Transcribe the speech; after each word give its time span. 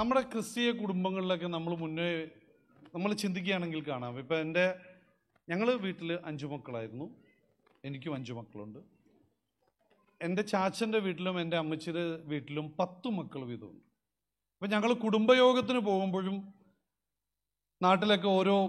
നമ്മുടെ 0.00 0.20
ക്രിസ്തീയ 0.20 0.72
കുടുംബങ്ങളിലൊക്കെ 0.72 1.46
നമ്മൾ 1.46 1.76
മുന്നേ 1.76 2.24
നമ്മൾ 2.94 3.12
ചിന്തിക്കുകയാണെങ്കിൽ 3.12 3.88
കാണാം. 3.88 4.18
ഇപ്പം 4.18 4.40
എന്റെ 4.40 4.74
ഞങ്ങൾ 5.48 5.72
വീട്ടിൽ 5.72 6.18
അഞ്ചു 6.24 6.46
മക്കളായിരുന്നു. 6.46 7.10
എനിക്കും 7.84 8.14
അഞ്ചു 8.14 8.32
മക്കളുണ്ട്. 8.32 8.78
എന്റെ 10.22 10.42
ചാച്ചന്റെ 10.42 10.98
വീട്ടിലും 10.98 11.40
എന്റെ 11.40 11.56
അമ്മച്ചിയുടെ 11.56 12.16
വീട്ടിലും 12.16 12.76
പത്ത് 12.80 13.08
മക്കൾ 13.08 13.44
വീതമുണ്ട്. 13.44 13.84
അപ്പം 14.54 14.70
ഞങ്ങൾ 14.70 14.92
കുടുംബയോഗത്തിന് 14.92 15.78
പോകുമ്പോഴും 15.78 16.54
നാട്ടിലൊക്കെ 17.82 18.28
ഓരോ 18.28 18.68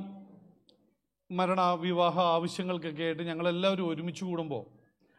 മരണ 1.31 1.61
വിവാഹ 1.61 2.19
ആവശ്യങ്ങൾക്കൊക്കെ 2.19 3.03
ആയിട്ട് 3.03 3.23
ഞങ്ങളെല്ലാവരും 3.23 3.89
ഒരുമിച്ച് 3.89 4.23
കൂടുമ്പോൾ 4.23 4.65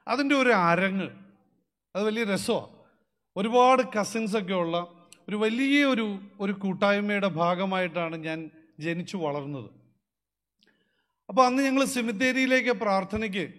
അതിന്റെ 0.09 0.35
ഒരു 0.35 0.49
അരങ്ങ്. 0.49 1.11
അത് 1.97 2.05
വലിയ 2.05 2.25
രസമാണ് 2.25 2.67
ഒരുപാട് 3.37 3.83
കസിൻസ് 4.01 4.37
ഒക്കെ 4.37 4.55
ഉള്ള 4.55 5.02
ഒരു 5.29 5.37
വലിയ 5.37 5.85
ഒരു 5.85 6.19
ഒരു 6.41 6.53
കൂട്ടായ്മയുടെ 6.53 7.29
ഭാഗമായിട്ടാണ് 7.29 8.17
ഞാൻ 8.17 8.51
ജനിച്ചു 8.81 9.17
വളർന്നത്. 9.17 9.71
അപ്പോൾ 11.29 11.47
അന്ന് 11.47 11.63
ഞങ്ങൾ 11.63 11.85
സിമിത്തേരിയിലേക്ക് 11.85 12.71
പ്രാർത്ഥനയ്ക്ക് 12.71 13.53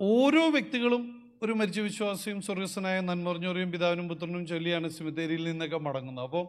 ഓരോ 0.00 0.50
വ്യക്തികളും 0.50 1.32
ഒരു 1.42 1.52
മരിച്ച 1.52 1.80
വിശ്വാസിയും 1.80 2.42
സ്വർഗസ്വനായ 2.42 3.00
നന്മറിഞ്ഞോറിയും 3.00 3.72
പിതാവിനും 3.72 4.08
പുത്രനും 4.08 4.46
ചൊല്ലിയാണ് 4.46 4.88
സിമിത്തേരിയിൽ 4.88 5.44
നിന്നൊക്കെ 5.44 5.78
മടങ്ങുന്നത്. 5.78 6.24
അപ്പോൾ 6.24 6.44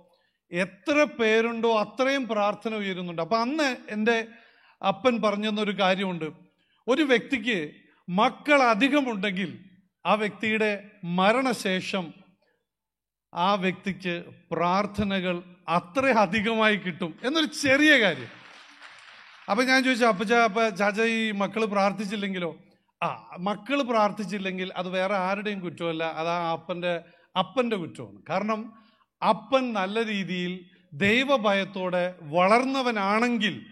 എത്ര 0.51 1.03
പേരുണ്ടോ 1.03 1.79
അത്രയും 1.79 2.27
പ്രാർത്ഥന 2.27 2.75
ഉയരുന്നുണ്ട്. 2.75 3.21
അപ്പം 3.21 3.41
അന്ന് 3.41 3.77
എന്റെ 3.89 4.27
അപ്പൻ 4.87 5.21
പറഞ്ഞെന്നൊരു 5.21 5.79
കാര്യമുണ്ട്. 5.79 6.25
ഒരു 6.87 7.01
വ്യക്തിക്ക് 7.01 7.71
മക്കൾ 8.09 8.61
അധികമുണ്ടെങ്കിൽ 8.61 9.59
ആ 10.05 10.13
വ്യക്തിയുടെ 10.13 10.89
മരണശേഷം 11.03 12.13
ആ 13.33 13.53
വ്യക്തിക്ക് 13.53 14.23
പ്രാർത്ഥനകൾ 14.51 15.43
അത്ര 15.69 16.05
അധികമായി 16.05 16.75
കിട്ടും 16.75 17.19
എന്നൊരു 17.23 17.45
ചെറിയ 17.45 18.01
കാര്യം. 18.01 18.29
അപ്പൊ 19.51 19.63
ഞാൻ 19.63 19.83
ചോദിച്ചു 19.83 20.05
അപ്പച്ച 20.05 20.33
അപ്പ 20.33 20.69
ചാച്ച 20.69 21.01
ഈ 21.01 21.31
മക്കൾ 21.31 21.65
പ്രാർത്ഥിച്ചില്ലെങ്കിലോ? 21.65 22.55
ആ 23.03 23.37
മക്കൾ 23.39 23.81
പ്രാർത്ഥിച്ചില്ലെങ്കിൽ 23.81 24.71
അത് 24.77 24.89
വേറെ 24.89 25.15
ആരുടെയും 25.15 25.59
കുറ്റമല്ല 25.59 26.03
അത് 26.03 26.27
ആ 26.27 26.51
അപ്പന്റെ 26.51 27.01
അപ്പന്റെ 27.37 27.75
കുറ്റമാണ്. 27.75 28.21
കാരണം 28.29 28.73
അപ്പൻ 29.29 29.73
നല്ല 29.73 30.05
രീതിയിൽ 30.05 30.59
ദൈവഭയത്തോടെ 30.93 32.15
വളർന്നവനാണെങ്കിൽ 32.21 33.65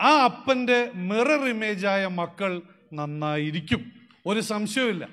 ആ 0.00 0.24
അപ്പന്റെ 0.24 0.90
മിറർ 0.94 1.48
ഇമേജായ 1.48 2.06
മക്കൾ 2.06 2.62
നന്നായിരിക്കും. 2.92 3.92
ഒരു 4.26 4.40
സംശയമില്ല 4.40 5.08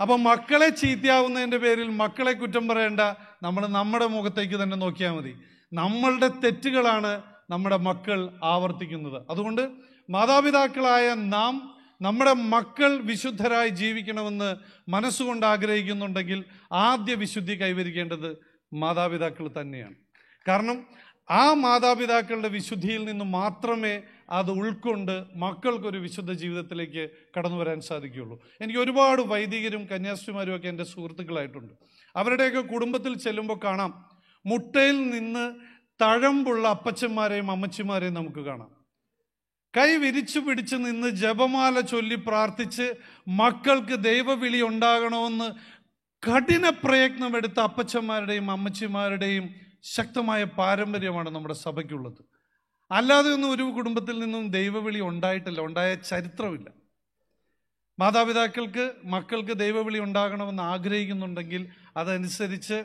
അപ്പം 0.00 0.24
മക്കളെ 0.24 0.68
ചീത്തയാവുന്നതിന്റെ 0.68 1.56
പേരിൽ 1.56 1.88
മക്കളെ 1.88 2.32
കുറ്റം 2.32 2.68
പറയേണ്ട 2.68 3.00
നമ്മൾ 3.42 3.66
നമ്മുടെ 3.66 4.06
മുഖത്തേക്ക് 4.06 4.62
തന്നെ 4.62 4.76
നോക്കിയാൽ 4.76 5.10
മതി. 5.10 5.34
നമ്മളുടെ 5.72 6.28
തെറ്റുകളാണ് 6.28 7.22
നമ്മുടെ 7.50 7.76
മക്കൾ 7.76 8.38
ആവർത്തിക്കുന്നത്. 8.44 9.22
അതുകൊണ്ട് 9.30 9.68
മാതാപിതാക്കളായ 10.10 11.14
നാം 11.14 11.74
നമ്മുടെ 12.02 12.32
മക്കൾ 12.32 12.98
വിശുദ്ധരായി 12.98 13.68
ജീവിക്കണമെന്ന് 13.68 14.56
മനസ്സുകൊണ്ട് 14.90 15.46
ആഗ്രഹിക്കുന്നുണ്ടെങ്കിൽ 15.46 16.44
ആദ്യ 16.72 17.14
വിശുദ്ധി 17.14 17.62
കൈവരിക്കേണ്ടത് 17.62 18.38
മാതാപിതാക്കൾ 18.72 19.50
തന്നെയാണ്. 19.60 19.94
കാരണം 20.48 20.86
ആ 21.30 21.52
മാതാപിതാക്കളുടെ 21.52 22.48
വിശുദ്ധിയിൽ 22.48 23.04
നിന്ന് 23.04 23.24
മാത്രമേ 23.24 24.02
അത് 24.30 24.50
ഉൾക്കൊണ്ട് 24.50 25.24
മക്കൾക്കൊരു 25.36 25.98
വിശുദ്ധ 25.98 26.32
ജീവിതത്തിലേക്ക് 26.32 27.10
കടന്നു 27.38 27.56
വരാൻ 27.56 27.80
സാധിക്കുകയുള്ളൂ. 27.80 28.42
എനിക്ക് 28.60 28.80
ഒരുപാട് 28.80 29.22
വൈദികരും 29.22 29.86
കന്യാസ്ത്രീമാരും 29.86 30.56
ഒക്കെ 30.56 30.68
എന്റെ 30.68 30.84
സുഹൃത്തുക്കളായിട്ടുണ്ട്. 30.84 31.72
അവരുടെയൊക്കെ 32.18 32.60
കുടുംബത്തിൽ 32.60 33.18
ചെല്ലുമ്പോൾ 33.18 33.60
കാണാം. 33.64 33.92
മുട്ടയിൽ 34.46 35.10
നിന്ന് 35.10 35.44
തഴമ്പുള്ള 36.02 36.68
അപ്പച്ചന്മാരെയും 36.68 37.50
അമ്മച്ചിമാരെയും 37.50 38.14
നമുക്ക് 38.14 38.40
കാണാം. 38.40 38.78
കൈ 39.76 39.96
വിരിച്ചു 39.96 40.38
പിടിച്ച് 40.38 40.76
നിന്ന് 40.76 41.08
ജപമാല 41.08 41.80
ചൊല്ലി 41.80 42.14
പ്രാർത്ഥിച്ച് 42.14 42.94
മക്കൾക്ക് 43.28 43.94
ദൈവവിളി 44.04 44.62
ഉണ്ടാകണമെന്ന് 44.62 45.48
കഠിന 46.30 46.68
പ്രയത്നമെടുത്ത 46.68 47.60
അപ്പച്ചന്മാരുടെയും 47.60 48.50
അമ്മച്ചിമാരുടെയും 48.50 49.54
ശക്തമായ 49.82 50.44
പാരമ്പര്യമാണ് 50.44 51.30
നമ്മുടെ 51.30 51.54
സഭയ്ക്കുള്ളത്. 51.54 52.24
അല്ലാതെ 52.90 53.30
ഒന്നും 53.30 53.50
ഒരു 53.50 53.62
കുടുംബത്തിൽ 53.62 54.18
നിന്നും 54.18 54.50
ദൈവവിളി 54.50 55.00
ഉണ്ടായിട്ടില്ല. 55.00 55.60
ഉണ്ടായ 55.60 55.94
ചരിത്രമില്ല. 55.94 56.70
മാതാപിതാക്കൾക്ക് 57.98 58.92
മക്കൾക്ക് 59.04 59.52
ദൈവവിളി 59.52 59.98
ഉണ്ടാകണമെന്ന് 59.98 60.62
ആഗ്രഹിക്കുന്നുണ്ടെങ്കിൽ 60.62 61.68
അതനുസരിച്ച് 61.96 62.84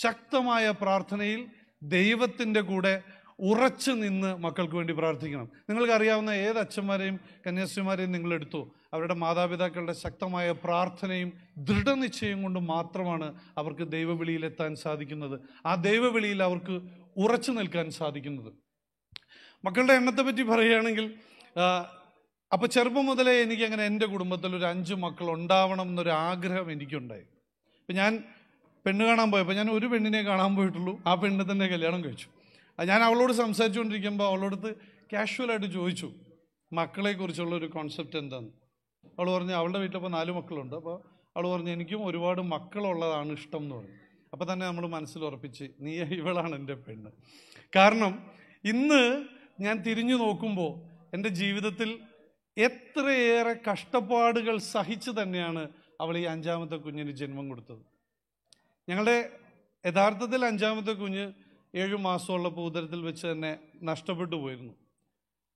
ശക്തമായ 0.00 0.70
പ്രാർത്ഥനയിൽ 0.70 1.46
ദൈവത്തിന്റെ 1.82 2.60
കൂടെ 2.60 3.02
ഉറച്ചു 3.40 3.90
നിന്ന് 3.90 4.36
മക്കൾക്ക് 4.36 4.74
വേണ്ടി 4.74 4.94
പ്രാർത്ഥിക്കണം. 4.94 5.50
നിങ്ങൾക്കറിയാവുന്ന 5.68 6.30
ഏത് 6.30 6.58
അച്ഛന്മാരെയും 6.58 7.20
കന്യാസ്ത്രീമാരെയും 7.46 8.12
നിങ്ങളെടുത്തു. 8.12 8.74
അവരുടെ 8.92 9.14
മാതാപിതാക്കളുടെ 9.14 9.92
ശക്തമായ 9.92 10.52
പ്രാർത്ഥനയും 10.52 11.32
ദൃഢനിശ്ചയം 11.56 12.42
കൊണ്ട് 12.42 12.60
മാത്രമാണ് 12.60 13.40
അവർക്ക് 13.58 13.92
ദൈവവിളിയിലെത്താൻ 13.92 14.74
സാധിക്കുന്നത്. 14.74 15.40
ആ 15.66 15.74
ദൈവവിളിയിൽ 15.74 16.42
അവർക്ക് 16.42 16.80
ഉറച്ചു 17.16 17.52
നിൽക്കാൻ 17.52 17.90
സാധിക്കുന്നത്. 17.90 18.52
മക്കളുടെ 19.64 19.92
എണ്ണത്തെ 19.92 20.22
പറ്റി 20.22 20.42
പറയുകയാണെങ്കിൽ 20.42 21.14
ആ, 22.50 22.54
അപ്പൊ 22.56 22.66
ചെറുപ്പം 22.66 23.06
മുതലേ 23.06 23.42
എനിക്ക് 23.42 23.62
അങ്ങനെ 23.62 23.86
എന്റെ 23.86 24.06
കുടുംബത്തിൽ 24.06 24.56
ഒരു 24.56 24.64
അഞ്ച് 24.64 24.94
മക്കൾ 24.94 25.30
ഉണ്ടാവണം 25.30 25.88
എന്നൊരു 25.88 26.10
ആഗ്രഹം 26.10 26.72
എനിക്കുണ്ടായി. 26.72 27.24
ഇപ്പം 27.80 27.94
ഞാൻ 27.94 28.24
പെണ്ണ് 28.86 29.04
കാണാൻ 29.04 29.30
പോയപ്പോൾ 29.30 29.54
ഞാൻ 29.54 29.70
ഒരു 29.70 29.86
പെണ്ണിനെ 29.86 30.22
കാണാൻ 30.22 30.56
പോയിട്ടുള്ളൂ. 30.56 31.02
ആ 31.06 31.14
പെണ്ണിനെ 31.14 31.52
തന്നെ 31.52 31.66
കല്യാണം 31.66 32.04
കഴിച്ചു. 32.04 32.28
ഞാൻ 32.78 33.02
അവളോട് 33.02 33.32
സംസാരിച്ചുകൊണ്ടിരിക്കുമ്പോൾ 33.32 34.24
അവളോടത്ത് 34.24 34.74
കാഷ്വലായിട്ട് 35.12 35.66
ചോദിച്ചു 35.66 36.12
മക്കളെക്കുറിച്ചുള്ള 36.72 37.54
ഒരു 37.56 37.66
കോൺസെപ്റ്റ് 37.66 38.18
എന്താന്ന്? 38.18 38.50
അവൾ 39.18 39.30
പറഞ്ഞു 39.30 39.52
അവളുടെ 39.52 39.78
വീട്ടിലപ്പോൾ 39.78 40.08
നാല് 40.08 40.32
മക്കളുണ്ട്. 40.32 40.76
അപ്പോൾ 40.76 40.96
അവൾ 41.36 41.48
പറഞ്ഞു 41.48 41.70
എനിക്കും 41.70 42.06
ഒരുപാട് 42.06 42.40
മക്കളുള്ളതാണ് 42.40 43.32
ഇഷ്ടം 43.32 43.58
എന്ന് 43.58 43.74
പറഞ്ഞു. 43.74 43.98
അപ്പോൾ 44.32 44.52
തന്നെ 44.52 44.66
നമ്മൾ 44.66 44.86
മനസ്സിൽ 44.86 45.24
ഉറപ്പിച്ച് 45.24 45.64
നീ 45.80 45.92
ഇവളാണ് 46.02 46.54
എന്റെ 46.54 46.74
പെണ്ണ്. 46.74 47.10
കാരണം 47.76 48.12
ഇന്ന് 48.64 49.24
ഞാൻ 49.60 49.82
തിരിഞ്ഞു 49.82 50.14
നോക്കുമ്പോൾ 50.14 50.72
എന്റെ 51.14 51.28
ജീവിതത്തിൽ 51.28 51.98
എത്രയേറെ 52.56 53.54
കഷ്ടപ്പാടുകൾ 53.70 54.58
സഹിച്ച് 54.58 55.10
തന്നെയാണ് 55.10 55.68
അവൾ 56.00 56.18
ഈ 56.18 56.22
അഞ്ചാമത്തെ 56.22 56.76
കുഞ്ഞിന് 56.76 57.10
ജന്മം 57.10 57.48
കൊടുത്തത്. 57.48 57.82
ഞങ്ങളുടെ 58.88 59.30
യഥാർത്ഥത്തിൽ 59.86 60.44
അഞ്ചാമത്തെ 60.44 60.92
കുഞ്ഞ് 60.92 61.32
ഏഴു 61.74 61.96
മാസമുള്ളപ്പോൾ 61.96 62.60
ഉദരത്തിൽ 62.60 63.00
വെച്ച് 63.02 63.26
തന്നെ 63.26 63.58
നഷ്ടപ്പെട്ടു 63.82 64.36
പോയിരുന്നു. 64.36 64.74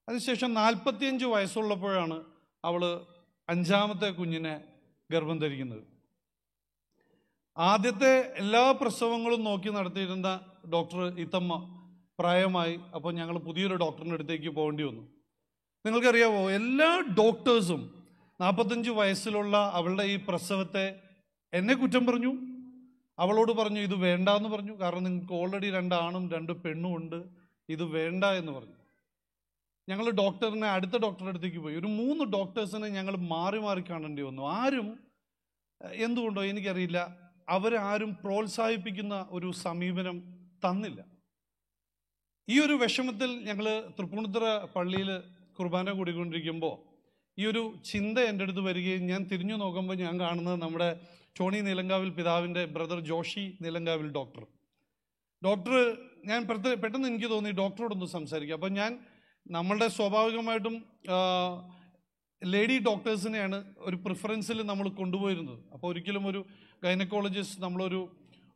അതിനുശേഷം 0.08 0.54
നാൽപ്പത്തിയഞ്ച് 0.54 1.24
വയസ്സുള്ളപ്പോഴാണ് 1.24 2.24
അവൾ 2.64 3.06
അഞ്ചാമത്തെ 3.48 4.10
കുഞ്ഞിനെ 4.10 4.60
ഗർഭം 5.12 5.38
ധരിക്കുന്നത്. 5.38 5.82
ആദ്യത്തെ 7.56 8.34
എല്ലാ 8.36 8.72
പ്രസവങ്ങളും 8.72 9.44
നോക്കി 9.44 9.68
നടത്തിയിരുന്ന 9.68 10.40
ഡോക്ടർ 10.72 11.18
ഇത്തമ്മ 11.18 11.78
പ്രായമായി 12.18 12.80
അപ്പോൾ 12.94 13.12
ഞങ്ങൾ 13.12 13.38
പുതിയൊരു 13.38 13.74
ഡോക്ടറിന്റെ 13.74 14.14
അടുത്തേക്ക് 14.14 14.48
പോകേണ്ടി 14.48 14.82
വന്നു. 14.82 15.17
നിങ്ങൾക്കറിയാവോ 15.88 16.50
എല്ലാ 16.50 17.04
ഡോക്ടേഴ്സും 17.18 18.04
നാൽപ്പത്തഞ്ച് 18.40 18.90
വയസ്സിലുള്ള 18.90 19.70
അവളുടെ 19.74 20.02
ഈ 20.02 20.16
പ്രസവത്തെ 20.28 21.00
എന്നെ 21.52 21.74
കുറ്റം 21.74 22.06
പറഞ്ഞു. 22.06 22.32
അവളോട് 23.18 23.52
പറഞ്ഞു 23.52 23.80
ഇത് 23.80 23.94
വേണ്ട 23.94 24.28
എന്ന് 24.28 24.48
പറഞ്ഞു. 24.48 24.80
കാരണം 24.80 25.04
നിങ്ങൾക്ക് 25.04 25.32
ഓൾറെഡി 25.32 25.70
രണ്ടാണും 25.70 26.30
രണ്ട് 26.30 26.52
പെണ്ണും 26.52 26.96
ഉണ്ട്. 26.96 27.24
ഇത് 27.68 27.84
വേണ്ട 27.84 28.24
എന്ന് 28.24 28.52
പറഞ്ഞു. 28.52 28.72
ഞങ്ങൾ 29.88 30.10
ഡോക്ടറിനെ 30.10 30.68
അടുത്ത 30.68 30.90
ഡോക്ടറുടെ 30.90 31.28
അടുത്തേക്ക് 31.28 31.58
പോയി. 31.58 31.76
ഒരു 31.76 31.86
മൂന്ന് 31.86 32.24
ഡോക്ടേഴ്സിനെ 32.24 32.88
ഞങ്ങൾ 32.88 33.16
മാറി 33.16 33.58
മാറി 33.58 33.84
കാണേണ്ടി 33.90 34.22
വന്നു. 34.22 34.42
ആരും 34.42 34.98
എന്തുകൊണ്ടോ 35.92 36.44
എനിക്കറിയില്ല 36.44 37.18
അവരാരും 37.48 38.16
പ്രോത്സാഹിപ്പിക്കുന്ന 38.24 39.26
ഒരു 39.30 39.52
സമീപനം 39.52 40.20
തന്നില്ല. 40.68 41.04
ഈ 42.48 42.60
ഒരു 42.60 42.72
വിഷമത്തിൽ 42.72 43.30
ഞങ്ങൾ 43.44 43.80
തൃപ്പൂണിത്തുറ 43.98 44.64
പള്ളിയിൽ 44.76 45.22
കുർബാന 45.58 45.92
കൂടിക്കൊണ്ടിരിക്കുമ്പോൾ 45.98 46.74
ഈ 47.40 47.44
ഒരു 47.50 47.62
ചിന്ത 47.90 48.18
എന്റെ 48.30 48.44
അടുത്ത് 48.44 48.62
വരികയും 48.68 49.02
ഞാൻ 49.12 49.22
തിരിഞ്ഞു 49.32 49.56
നോക്കുമ്പോൾ 49.62 49.96
ഞാൻ 50.04 50.14
കാണുന്നത് 50.24 50.58
നമ്മുടെ 50.64 50.88
ടോണി 51.38 51.58
നിലങ്കാവിൽ 51.68 52.10
പിതാവിന്റെ 52.18 52.62
brother 52.76 53.00
Joshi 53.10 53.44
Nilankavil 53.64 54.08
doctor. 54.18 54.44
Doctor 55.42 55.74
ഞാൻ 56.30 56.40
പെട്ടെന്ന് 56.48 57.08
എനിക്ക് 57.08 57.28
തോന്നി 57.34 57.50
ഡോക്ടറോടൊന്ന് 57.62 58.08
സംസാരിക്കാം. 58.16 58.56
അപ്പം 58.60 58.72
ഞാൻ 58.80 58.92
നമ്മളുടെ 59.56 59.88
സ്വാഭാവികമായിട്ടും 59.98 60.74
ലേഡി 62.42 62.78
ഡോക്ടേഴ്സിനെയാണ് 62.88 63.58
ഒരു 63.88 63.96
പ്രിഫറൻസിൽ 64.06 64.58
നമ്മൾ 64.70 64.86
കൊണ്ടുപോയിരുന്നത്. 65.00 65.60
അപ്പോൾ 65.74 65.86
ഒരിക്കലും 65.92 66.24
ഒരു 66.30 66.40
ഗൈനക്കോളജിസ്റ്റ് 66.84 67.62
നമ്മളൊരു 67.66 68.00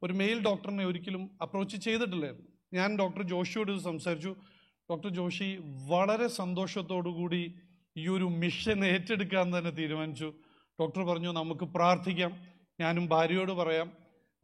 ഒരു 0.04 0.14
മെയിൽ 0.20 0.38
ഡോക്ടറിനെ 0.48 0.84
ഒരിക്കലും 0.90 1.22
അപ്രോച്ച് 1.44 1.76
ചെയ്തിട്ടില്ലായിരുന്നു. 1.86 2.48
ഞാൻ 2.78 2.90
ഡോക്ടർ 3.00 3.22
ജോഷിയോട് 3.32 3.72
സംസാരിച്ചു. 3.90 4.32
ഡോക്ടർ 4.92 5.08
ജോഷി 5.08 5.48
വളരെ 5.90 6.26
കൂടി 7.20 7.42
ഈ 7.96 8.08
ഒരു 8.08 8.24
മിഷൻ 8.24 8.84
ഏറ്റെടുക്കാൻ 8.84 9.46
തന്നെ 9.58 9.70
തീരുമാനിച്ചു. 9.70 10.28
ഡോക്ടർ 10.80 11.02
പറഞ്ഞു 11.02 11.30
നമുക്ക് 11.32 11.64
പ്രാർത്ഥിക്കാം. 11.64 12.32
ഞാനും 12.80 13.06
ഭാര്യയോട് 13.06 13.52
പറയാം. 13.52 13.88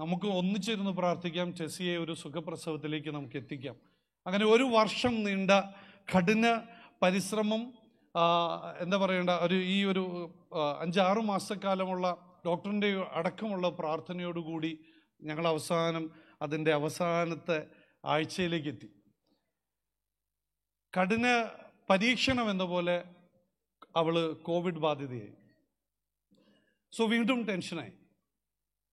നമുക്ക് 0.01 0.27
ഒന്നിച്ചിരുന്ന് 0.27 0.91
പ്രാർത്ഥിക്കാം. 0.91 1.49
ചെസിയെ 1.57 1.97
ഒരു 1.97 2.13
സുഖപ്രസവത്തിലേക്ക് 2.13 3.09
നമുക്ക് 3.09 3.37
എത്തിക്കാം. 3.37 3.77
അങ്ങനെ 4.27 4.45
ഒരു 4.47 4.63
വർഷം 4.63 5.15
നീണ്ട 5.25 5.51
കഠിന 6.13 6.47
പരിശ്രമം 7.03 7.63
എന്താ 8.81 8.97
പറയേണ്ട 8.97 9.31
ഒരു 9.31 9.55
ഈ 9.55 9.85
ഒരു 9.85 10.05
അഞ്ചാറ് 10.81 11.19
മാസക്കാലമുള്ള 11.19 12.07
ഡോക്ടറിന്റെ 12.47 12.91
അടക്കമുള്ള 13.13 13.69
പ്രാർത്ഥനയോടുകൂടി 13.69 14.79
ഞങ്ങൾ 15.23 15.49
അവസാനം 15.49 16.11
അതിന്റെ 16.43 16.73
അവസാനത്തെ 16.73 17.59
ആഴ്ചയിലേക്ക് 18.05 18.69
എത്തി. 18.69 18.89
കഠിന 20.99 21.49
പരീക്ഷണം 21.91 22.51
എന്ന 22.51 22.65
പോലെ 22.65 23.05
അവൾ 23.97 24.33
കോവിഡ് 24.33 24.79
ബാധിതയായി. 24.79 25.33
സോ 26.93 27.07
വീണ്ടും 27.07 27.43
ടെൻഷനായി. 27.45 27.93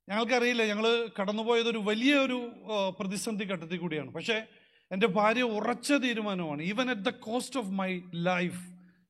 ഞങ്ങൾക്കറിയില്ല 0.09 0.65
ഞങ്ങൾ 0.65 1.09
കടന്നുപോയതൊരു 1.19 1.77
വലിയൊരു 1.77 2.51
പ്രതിസന്ധി 2.99 3.45
ഘട്ടത്തിൽ 3.45 3.77
കൂടിയാണ്. 3.77 4.13
പക്ഷേ 4.13 4.47
എന്റെ 4.91 5.07
ഭാര്യ 5.07 5.41
ഉറച്ച 5.41 5.93
തീരുമാനമാണ്. 5.93 6.61
Even 6.61 6.89
at 6.89 7.01
the 7.01 7.09
cost 7.09 7.59
of 7.59 7.67
my 7.67 8.01
life 8.13 8.59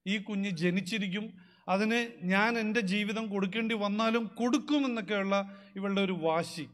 ഈ 0.07 0.17
കുഞ്ഞ് 0.17 0.49
ജനിച്ചിരിക്കും. 0.49 1.33
അതിന് 1.69 2.11
ഞാൻ 2.23 2.59
എന്റെ 2.59 2.79
ജീവിതം 2.79 3.27
കൊടുക്കേണ്ടി 3.27 3.75
വന്നാലും 3.75 4.27
കൊടുക്കുമെന്നൊക്കെയുള്ള 4.27 5.63
ഇവളുടെ 5.75 6.01
ഒരു 6.01 6.15
വാശി. 6.21 6.69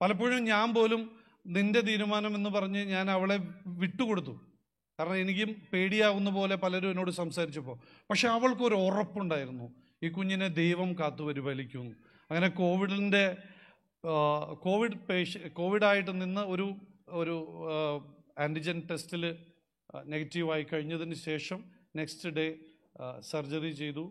പലപ്പോഴും 0.00 0.44
ഞാൻ 0.44 0.74
പോലും 0.74 1.20
നിന്റെ 1.46 1.80
തീരുമാനം 1.80 2.34
എന്ന് 2.34 2.50
പറഞ്ഞ് 2.50 2.84
ഞാൻ 2.84 3.10
അവളെ 3.10 3.38
വിട്ടുകൊടുത്തു. 3.66 4.45
കാരണം 5.00 5.16
എനിക്കും 5.16 5.50
പേടിയാവുന്ന 5.72 6.30
പോലെ 6.30 6.56
പലരും 6.56 6.90
എന്നോട് 6.90 7.10
സംസാരിച്ചപ്പോൾ 7.10 7.78
പക്ഷെ 8.10 8.28
അവൾക്കൊരു 8.28 8.74
ഉറപ്പുണ്ടായിരുന്നു. 8.74 9.66
ഈ 10.02 10.08
കുഞ്ഞിനെ 10.08 10.48
ദൈവം 10.48 10.92
കാത്തു 10.98 11.22
പരിപാലിക്കുന്നു 11.22 11.90
അങ്ങനെ 12.30 12.48
കോവിഡിന്റെ 12.48 13.36
കോവിഡ് 14.62 14.96
പേഷ്യ 14.96 15.48
കോവിഡായിട്ട് 15.48 16.22
നിന്ന് 16.22 16.40
ഒരു 16.40 16.74
ഒരു 17.08 17.36
ആന്റിജൻ 18.38 18.82
ടെസ്റ്റിൽ 18.90 19.36
നെഗറ്റീവായി 20.06 20.66
കഴിഞ്ഞതിന് 20.72 21.14
ശേഷം 21.14 21.64
നെക്സ്റ്റ് 21.96 22.28
ഡേ 22.28 22.46
സർജറി 23.20 23.70
ചെയ്തു. 23.70 24.04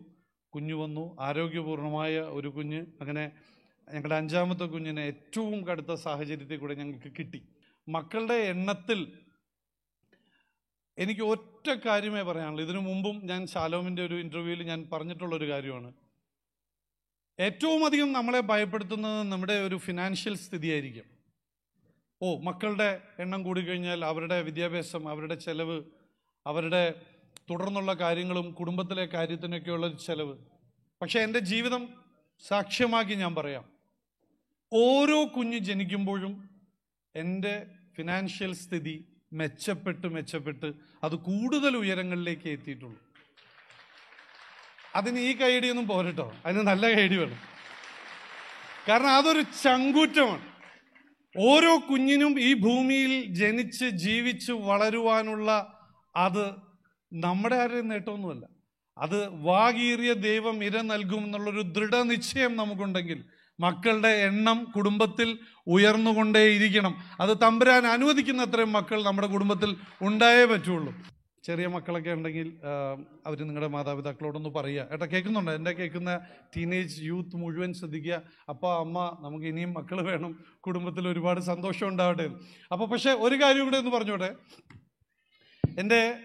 കുഞ്ഞു 0.54 0.74
വന്നു. 0.74 1.16
ആരോഗ്യപൂർണമായ 1.20 2.20
ഒരു 2.20 2.48
കുഞ്ഞ്. 2.48 2.86
അങ്ങനെ 3.00 3.32
ഞങ്ങളുടെ 3.92 4.14
അഞ്ചാമത്തെ 4.14 4.64
കുഞ്ഞിനെ 4.64 5.00
ഏറ്റവും 5.00 5.66
കടുത്ത 5.66 5.94
സാഹചര്യത്തിൽ 5.94 6.56
കൂടെ 6.56 6.74
ഞങ്ങൾക്ക് 6.74 7.12
കിട്ടി. 7.18 7.42
മക്കളുടെ 7.88 8.34
എണ്ണത്തിൽ 8.34 9.12
എനിക്ക് 10.98 11.20
ഒറ്റ 11.20 11.70
കാര്യമേ 11.70 12.22
പറയാനുള്ളൂ. 12.22 12.64
ഇതിനു 12.64 12.78
മുമ്പും 12.78 13.26
ഞാൻ 13.26 13.46
ശാലോമിന്റെ 13.46 14.06
ഒരു 14.06 14.14
ഇന്റർവ്യൂവിൽ 14.14 14.62
ഞാൻ 14.62 14.88
പറഞ്ഞിട്ടുള്ള 14.92 15.36
ഒരു 15.36 15.50
കാര്യമാണ്. 15.50 15.92
ഏറ്റവും 17.40 17.86
അധികം 17.86 18.12
നമ്മളെ 18.12 18.40
ഭയപ്പെടുത്തുന്നത് 18.40 19.22
നമ്മുടെ 19.22 19.52
ഒരു 19.52 19.76
ഫിനാൻഷ്യൽ 19.76 20.36
സ്ഥിതിയായിരിക്കും. 20.36 21.04
ഓ 22.22 22.38
മക്കളുടെ 22.38 23.02
എണ്ണം 23.18 23.42
കൂടിക്കഴിഞ്ഞാൽ 23.42 24.04
അവരുടെ 24.04 24.42
വിദ്യാഭ്യാസം 24.42 25.08
അവരുടെ 25.08 25.34
ചെലവ് 25.34 25.82
അവരുടെ 26.46 27.02
തുടർന്നുള്ള 27.50 27.92
കാര്യങ്ങളും 27.92 28.52
കുടുംബത്തിലെ 28.52 29.06
കാര്യത്തിനൊക്കെയുള്ള 29.06 29.92
ചെലവ്. 29.92 30.38
പക്ഷേ 31.02 31.20
എന്റെ 31.20 31.38
ജീവിതം 31.38 31.88
സാക്ഷ്യമാക്കി 32.48 33.14
ഞാൻ 33.14 33.34
പറയാം. 33.34 33.64
ഓരോ 34.72 35.24
കുഞ്ഞ് 35.24 35.58
ജനിക്കുമ്പോഴും 35.58 36.60
എന്റെ 37.14 37.66
ഫിനാൻഷ്യൽ 37.94 38.54
സ്ഥിതി 38.54 39.15
മെച്ചപ്പെട്ട് 39.36 40.06
മെച്ചപ്പെട്ട് 40.06 40.68
അത് 41.04 41.14
കൂടുതൽ 41.28 41.76
ഉയരങ്ങളിലേക്ക് 41.76 42.48
എത്തിയിട്ടുള്ളൂ. 42.48 43.00
അതിന് 44.96 45.18
ഈ 45.18 45.32
കൈയടിയൊന്നും 45.36 45.86
പോരട്ടോ. 45.88 46.26
അതിന് 46.46 46.62
നല്ല 46.66 46.84
കൈയടി 46.94 47.16
വേണം 47.16 47.40
കാരണം 48.88 49.10
അതൊരു 49.10 49.42
ചങ്കൂറ്റമാണ്. 49.62 50.44
ഓരോ 51.36 51.72
കുഞ്ഞിനും 51.90 52.40
ഈ 52.40 52.50
ഭൂമിയിൽ 52.54 53.12
ജനിച്ച് 53.40 53.86
ജീവിച്ച് 54.04 54.52
വളരുവാനുള്ള 54.52 55.50
അത് 56.16 56.44
നമ്മുടെ 57.12 57.56
ആരുടെയും 57.56 57.88
നേട്ടമൊന്നുമല്ല. 57.88 58.44
അത് 58.98 59.18
വാകീറിയ 59.42 60.12
ദൈവം 60.12 60.64
ഇര 60.64 60.80
നൽകും 60.80 61.24
എന്നുള്ളൊരു 61.24 61.60
ദൃഢനിശ്ചയം 61.60 62.56
നമുക്കുണ്ടെങ്കിൽ 62.56 63.24
മക്കളുടെ 63.60 64.08
എണ്ണം 64.08 64.64
കുടുംബത്തിൽ 64.76 65.38
ഉയർന്നുകൊണ്ടേയിരിക്കണം. 65.66 66.94
അത് 67.20 67.36
തമ്പുരാൻ 67.42 67.86
അനുവദിക്കുന്ന 67.86 68.42
അത്രയും 68.42 68.72
മക്കൾ 68.72 69.02
നമ്മുടെ 69.02 69.28
കുടുംബത്തിൽ 69.28 69.76
ഉണ്ടായേ 70.02 70.44
പറ്റുള്ളൂ. 70.44 70.94
ചെറിയ 71.44 71.66
മക്കളൊക്കെ 71.66 72.10
ഉണ്ടെങ്കിൽ 72.10 72.48
അവർ 73.26 73.40
നിങ്ങളുടെ 73.40 73.66
മാതാപിതാക്കളോടൊന്ന് 73.66 74.48
പറയുക. 74.48 74.86
ഏട്ടാ 74.92 75.06
കേൾക്കുന്നുണ്ടോ? 75.06 75.52
എന്റെ 75.52 75.72
കേൾക്കുന്ന 75.72 76.20
ടീനേജ് 76.56 77.02
യൂത്ത് 77.02 77.36
മുഴുവൻ 77.36 77.72
ശ്രദ്ധിക്കുക. 77.72 78.22
അപ്പ 78.48 78.66
അമ്മ 78.66 79.18
നമുക്ക് 79.20 79.46
ഇനിയും 79.46 79.72
മക്കൾ 79.74 80.00
വേണം. 80.02 80.44
കുടുംബത്തിൽ 80.60 81.08
ഒരുപാട് 81.08 81.40
സന്തോഷം 81.40 81.88
ഉണ്ടാവട്ടെ 81.88 82.26
അപ്പോൾ 82.72 82.86
പക്ഷേ 82.86 83.12
ഒരു 83.12 83.42
കാര്യം 83.42 83.64
കൂടെ 83.64 83.76
ഒന്ന് 83.76 83.90
പറഞ്ഞോട്ടെ. 83.90 84.30
എന്റെ 85.78 86.18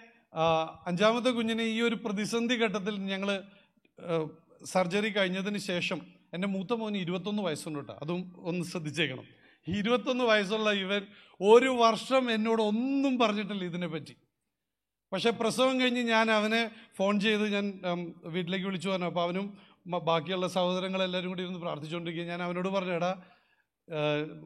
അഞ്ചാമത്തെ 0.88 1.30
കുഞ്ഞിനെ 1.30 1.63
ഈ 1.63 1.81
ഒരു 1.81 1.95
പ്രതിസന്ധി 1.95 2.56
ഘട്ടത്തിൽ 2.56 2.98
ഞങ്ങൾ 2.98 3.44
സർജറി 4.66 5.10
കഴിഞ്ഞതിന് 5.10 5.57
ശേഷം 5.57 6.01
എന്റെ 6.33 6.48
മൂത്ത 6.48 6.74
മോന് 6.74 6.98
ഇരുപത്തൊന്ന് 6.98 7.44
വയസ്സുണ്ട് 7.44 7.80
കേട്ടോ. 7.80 7.94
അതും 8.01 8.36
ഒന്ന് 8.38 8.66
ശ്രദ്ധിച്ചേക്കണം. 8.66 9.25
ഇരുപത്തൊന്ന് 9.68 10.24
വയസ്സുള്ള 10.24 10.72
ഇവൻ 10.72 11.01
ഒരു 11.42 11.69
വർഷം 11.69 12.31
എന്നോട് 12.31 12.62
ഒന്നും 12.62 13.19
പറഞ്ഞിട്ടില്ല 13.19 13.63
ഇതിനെപ്പറ്റി. 13.63 14.16
പക്ഷേ 15.13 15.30
പ്രസവം 15.30 15.81
കഴിഞ്ഞ് 15.81 16.01
ഞാൻ 16.01 16.31
അവനെ 16.31 16.72
ഫോൺ 16.98 17.19
ചെയ്ത് 17.19 17.54
ഞാൻ 17.54 17.66
വീട്ടിലേക്ക് 18.25 18.66
വിളിച്ചു 18.66 18.89
പറഞ്ഞു. 18.89 19.06
അപ്പോൾ 19.06 19.24
അവനും 19.24 19.57
ബാക്കിയുള്ള 19.86 20.48
സഹോദരങ്ങളെല്ലാവരും 20.48 21.30
കൂടി 21.30 21.42
ഇരുന്ന് 21.42 21.60
പ്രാർത്ഥിച്ചുകൊണ്ടിരിക്കുക 21.60 22.28
ഞാൻ 22.28 22.44
അവനോട് 22.44 22.69
പറഞ്ഞു 22.69 22.92
എടാ 22.92 23.22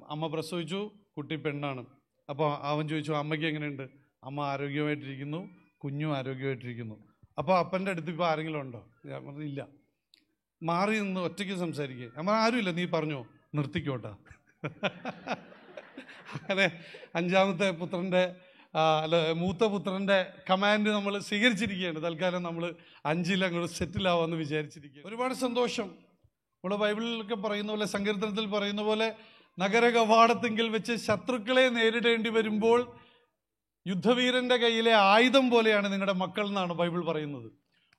അമ്മ 0.09 0.27
പ്രസവിച്ചു 0.27 0.91
കുട്ടി 1.17 1.35
പെണ്ണാണ്. 1.35 1.85
അപ്പോൾ 2.29 2.57
അവൻ 2.61 2.87
ചോദിച്ചു 2.87 3.11
അമ്മയ്ക്ക് 3.11 3.45
എങ്ങനെയുണ്ട്? 3.45 3.83
അമ്മ 4.23 4.45
ആരോഗ്യമായിട്ടിരിക്കുന്നു 4.45 5.49
കുഞ്ഞും 5.77 6.17
ആരോഗ്യമായിട്ടിരിക്കുന്നു. 6.17 6.95
അപ്പോൾ 7.37 7.59
അപ്പന്റെ 7.59 7.91
അടുത്ത് 7.91 8.09
ഇപ്പോൾ 8.09 8.27
ആരെങ്കിലും 8.27 8.59
ഉണ്ടോ? 8.61 8.87
ഞാൻ 9.05 9.25
പറഞ്ഞു 9.25 9.43
ഇല്ല. 9.43 9.67
മാറി 10.63 10.99
നിന്ന് 10.99 11.21
ഒറ്റയ്ക്ക് 11.21 11.59
സംസാരിക്കുക 11.59 12.11
നമ്മൾ 12.17 12.33
ആരുമില്ല. 12.33 12.71
നീ 12.71 12.85
പറഞ്ഞോ. 12.85 13.27
നിർത്തിക്കോട്ട. 13.55 14.05
അങ്ങനെ 16.35 16.71
അഞ്ചാമത്തെ 17.15 17.71
പുത്രന്റെ 17.71 18.35
അല്ല 19.03 19.31
മൂത്ത 19.31 19.57
പുത്രന്റെ 19.57 20.25
കമാൻഡ് 20.49 20.89
നമ്മൾ 20.89 21.19
സ്വീകരിച്ചിരിക്കുകയാണ്. 21.19 22.03
തൽക്കാലം 22.03 22.43
നമ്മൾ 22.43 22.75
അഞ്ചിൽ 23.05 23.45
അങ്ങോട്ട് 23.45 23.73
സെറ്റിലാവാമെന്ന് 23.73 24.37
വിചാരിച്ചിരിക്കുക 24.37 25.01
ഒരുപാട് 25.05 25.33
സന്തോഷം. 25.33 25.83
നമ്മൾ 25.83 26.75
ബൈബിളിലൊക്കെ 26.75 27.35
പറയുന്ന 27.35 27.71
പോലെ 27.71 27.85
സങ്കീർത്തനത്തിൽ 27.85 28.45
പറയുന്ന 28.45 28.81
പോലെ 28.81 29.15
നഗര 29.59 29.89
കവാടത്തെങ്കിൽ 29.89 30.69
വെച്ച് 30.69 30.95
ശത്രുക്കളെ 30.95 31.69
നേരിടേണ്ടി 31.69 32.29
വരുമ്പോൾ 32.29 32.97
യുദ്ധവീരന്റെ 33.87 34.57
കയ്യിലെ 34.57 34.93
ആയുധം 34.93 35.49
പോലെയാണ് 35.49 35.93
നിങ്ങളുടെ 35.93 36.13
മക്കൾ 36.13 36.47
എന്നാണ് 36.47 36.73
ബൈബിൾ 36.73 37.05
പറയുന്നത്. 37.05 37.51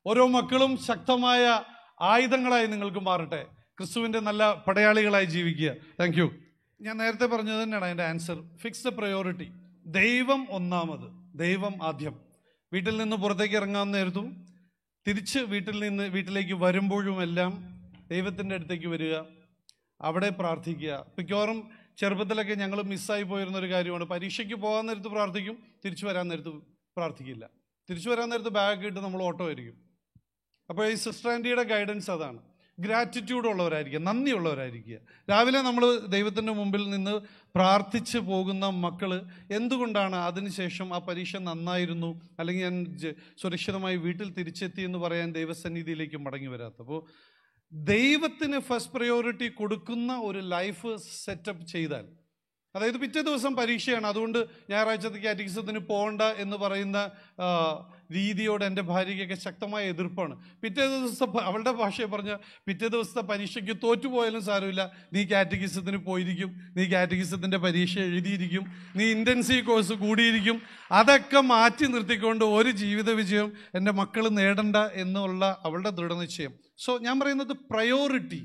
ഓരോ 0.06 0.26
മക്കളും 0.26 0.82
ശക്തമായ 0.82 1.60
ആയുധങ്ങളായി 2.00 2.66
നിങ്ങൾക്ക് 2.66 2.98
മാറട്ടെ. 2.98 3.46
ക്രിസ്തുവിന്റെ 3.78 4.20
നല്ല 4.20 4.64
പടയാളികളായി 4.68 5.24
ജീവിക്കുക. 5.24 5.74
താങ്ക് 6.00 6.18
യു 6.18 6.34
ഞാൻ 6.80 6.96
നേരത്തെ 6.96 7.26
പറഞ്ഞത് 7.26 7.62
തന്നെയാണ് 7.62 7.84
അതിന്റെ 7.84 8.04
ആൻസർ 8.04 8.56
ഫിക്സ് 8.56 8.88
പ്രയോറിറ്റി 8.88 9.50
ദൈവം 9.86 10.46
ഒന്നാമത്. 10.50 11.38
ദൈവം 11.38 11.74
ആദ്യം. 11.82 12.20
വീട്ടിൽ 12.72 12.96
നിന്ന് 12.96 13.16
പുറത്തേക്ക് 13.16 13.54
ഇറങ്ങാൻ 13.54 13.90
നേരത്തും 13.90 14.46
തിരിച്ച് 15.08 15.38
വീട്ടിൽ 15.38 15.80
നിന്ന് 15.80 16.04
വീട്ടിലേക്ക് 16.04 16.52
വരുമ്പോഴും 16.52 17.22
എല്ലാം 17.22 17.82
ദൈവത്തിന്റെ 18.10 18.54
അടുത്തേക്ക് 18.54 18.86
വരിക. 18.86 19.16
അവിടെ 20.00 20.28
പ്രാർത്ഥിക്കുക. 20.28 21.06
മിക്കവാറും 21.18 21.70
ചെറുപ്പത്തിലൊക്കെ 21.96 22.54
ഞങ്ങൾ 22.54 22.82
മിസ്സായി 22.82 23.22
പോയിരുന്ന 23.22 23.58
ഒരു 23.58 23.72
കാര്യമാണ്. 23.72 24.04
പരീക്ഷയ്ക്ക് 24.04 24.54
പോകാൻ 24.54 24.86
നേരത്ത് 24.86 25.08
പ്രാർത്ഥിക്കും 25.08 25.58
തിരിച്ചു 25.84 26.06
വരാൻ 26.06 26.28
നേരത്ത് 26.28 26.48
പ്രാർത്ഥിക്കില്ല. 26.96 27.48
തിരിച്ചു 27.90 28.10
വരാൻ 28.10 28.28
നേരത്ത് 28.28 28.48
ബാഗ് 28.48 28.86
ഇട്ട് 28.86 29.00
നമ്മൾ 29.00 29.22
ഓട്ടോ 29.22 29.46
ആയിരിക്കും. 29.46 29.85
അപ്പോൾ 30.70 30.84
ഈ 30.92 30.94
സിസ്റ്റർ 30.94 31.30
ആന്റിയുടെ 31.30 31.62
ഗൈഡൻസ് 31.62 32.10
അതാണ്. 32.10 32.40
ഗ്രാറ്റിറ്റ്യൂഡ് 32.78 33.48
ഉള്ളവരായിരിക്കുക 33.48 34.02
നന്ദിയുള്ളവരായിരിക്കുക. 34.02 34.96
രാവിലെ 35.30 35.60
നമ്മൾ 35.62 35.84
ദൈവത്തിന്റെ 36.06 36.52
മുമ്പിൽ 36.52 36.90
നിന്ന് 36.90 37.14
പ്രാർത്ഥിച്ച് 37.54 38.18
പോകുന്ന 38.18 38.66
മക്കൾ 38.66 39.12
എന്തുകൊണ്ടാണ് 39.50 40.16
അതിനുശേഷം 40.16 40.94
ആ 40.94 40.98
പരീക്ഷ 40.98 41.36
നന്നായിരുന്നു? 41.36 42.10
അല്ലെങ്കിൽ 42.38 42.64
ഞാൻ 42.64 42.76
സുരക്ഷിതമായി 43.42 43.96
വീട്ടിൽ 43.96 44.28
തിരിച്ചെത്തി 44.34 44.82
എന്ന് 44.82 44.98
പറയാൻ 44.98 45.32
ദൈവസന്നിധിയിലേക്ക് 45.32 46.16
മടങ്ങി 46.16 46.46
വരാത്ത 46.46 46.80
അപ്പോൾ 46.80 47.00
ദൈവത്തിന് 47.72 48.58
ഫസ്റ്റ് 48.58 48.92
പ്രയോറിറ്റി 48.92 49.48
കൊടുക്കുന്ന 49.48 50.12
ഒരു 50.18 50.38
ലൈഫ് 50.38 50.90
സെറ്റപ്പ് 51.24 51.66
ചെയ്താൽ 51.66 52.06
അതായത് 52.76 52.96
പിറ്റേ 52.96 53.20
ദിവസം 53.20 53.56
പരീക്ഷയാണ്. 53.56 54.06
അതുകൊണ്ട് 54.06 54.46
ഞായറാഴ്ചത്തെ 54.70 55.16
കാറ്റിക്സത്തിന് 55.16 55.78
പോകണ്ട 55.78 56.22
എന്ന് 56.22 56.56
പറയുന്ന 56.56 57.10
രീതിയോട് 58.12 58.64
എന്റെ 58.64 58.82
ഭാര്യയ്ക്കൊക്കെ 58.82 59.34
ശക്തമായ 59.34 59.84
എതിർപ്പാണ്. 59.84 60.34
പിറ്റേ 60.62 60.86
ദിവസത്തെ 60.86 61.40
അവളുടെ 61.40 61.72
ഭാഷയെ 61.72 62.04
പറഞ്ഞ 62.04 62.36
പിറ്റേ 62.66 62.88
ദിവസത്തെ 62.88 63.20
പരീക്ഷയ്ക്ക് 63.20 63.76
തോറ്റുപോയാലും 63.82 64.44
സാരമില്ല. 64.44 64.92
നീ 65.12 65.24
കാറ്റഗിസത്തിന് 65.24 65.96
പോയിരിക്കും. 65.96 66.50
നീ 66.76 66.84
കാറ്റഗിസത്തിന്റെ 66.84 67.56
പരീക്ഷ 67.56 67.98
എഴുതിയിരിക്കും. 67.98 68.66
നീ 68.96 69.04
ഇന്റൻസീവ് 69.04 69.66
കോഴ്സ് 69.66 69.92
കൂടിയിരിക്കും. 69.92 70.62
അതൊക്കെ 70.92 71.40
മാറ്റി 71.40 71.86
നിർത്തിക്കൊണ്ട് 71.86 72.44
ഒരു 72.44 72.70
ജീവിത 72.70 73.10
വിജയം 73.10 73.52
എന്റെ 73.74 73.92
മക്കൾ 73.92 74.28
നേടണ്ട 74.28 74.76
എന്നുള്ള 74.76 75.62
അവളുടെ 75.64 75.90
ദൃഢനിശ്ചയം. 75.90 76.52
സോ 76.78 76.98
ഞാൻ 76.98 77.20
പറയുന്നത് 77.20 77.56
പ്രയോറിറ്റി 77.70 78.42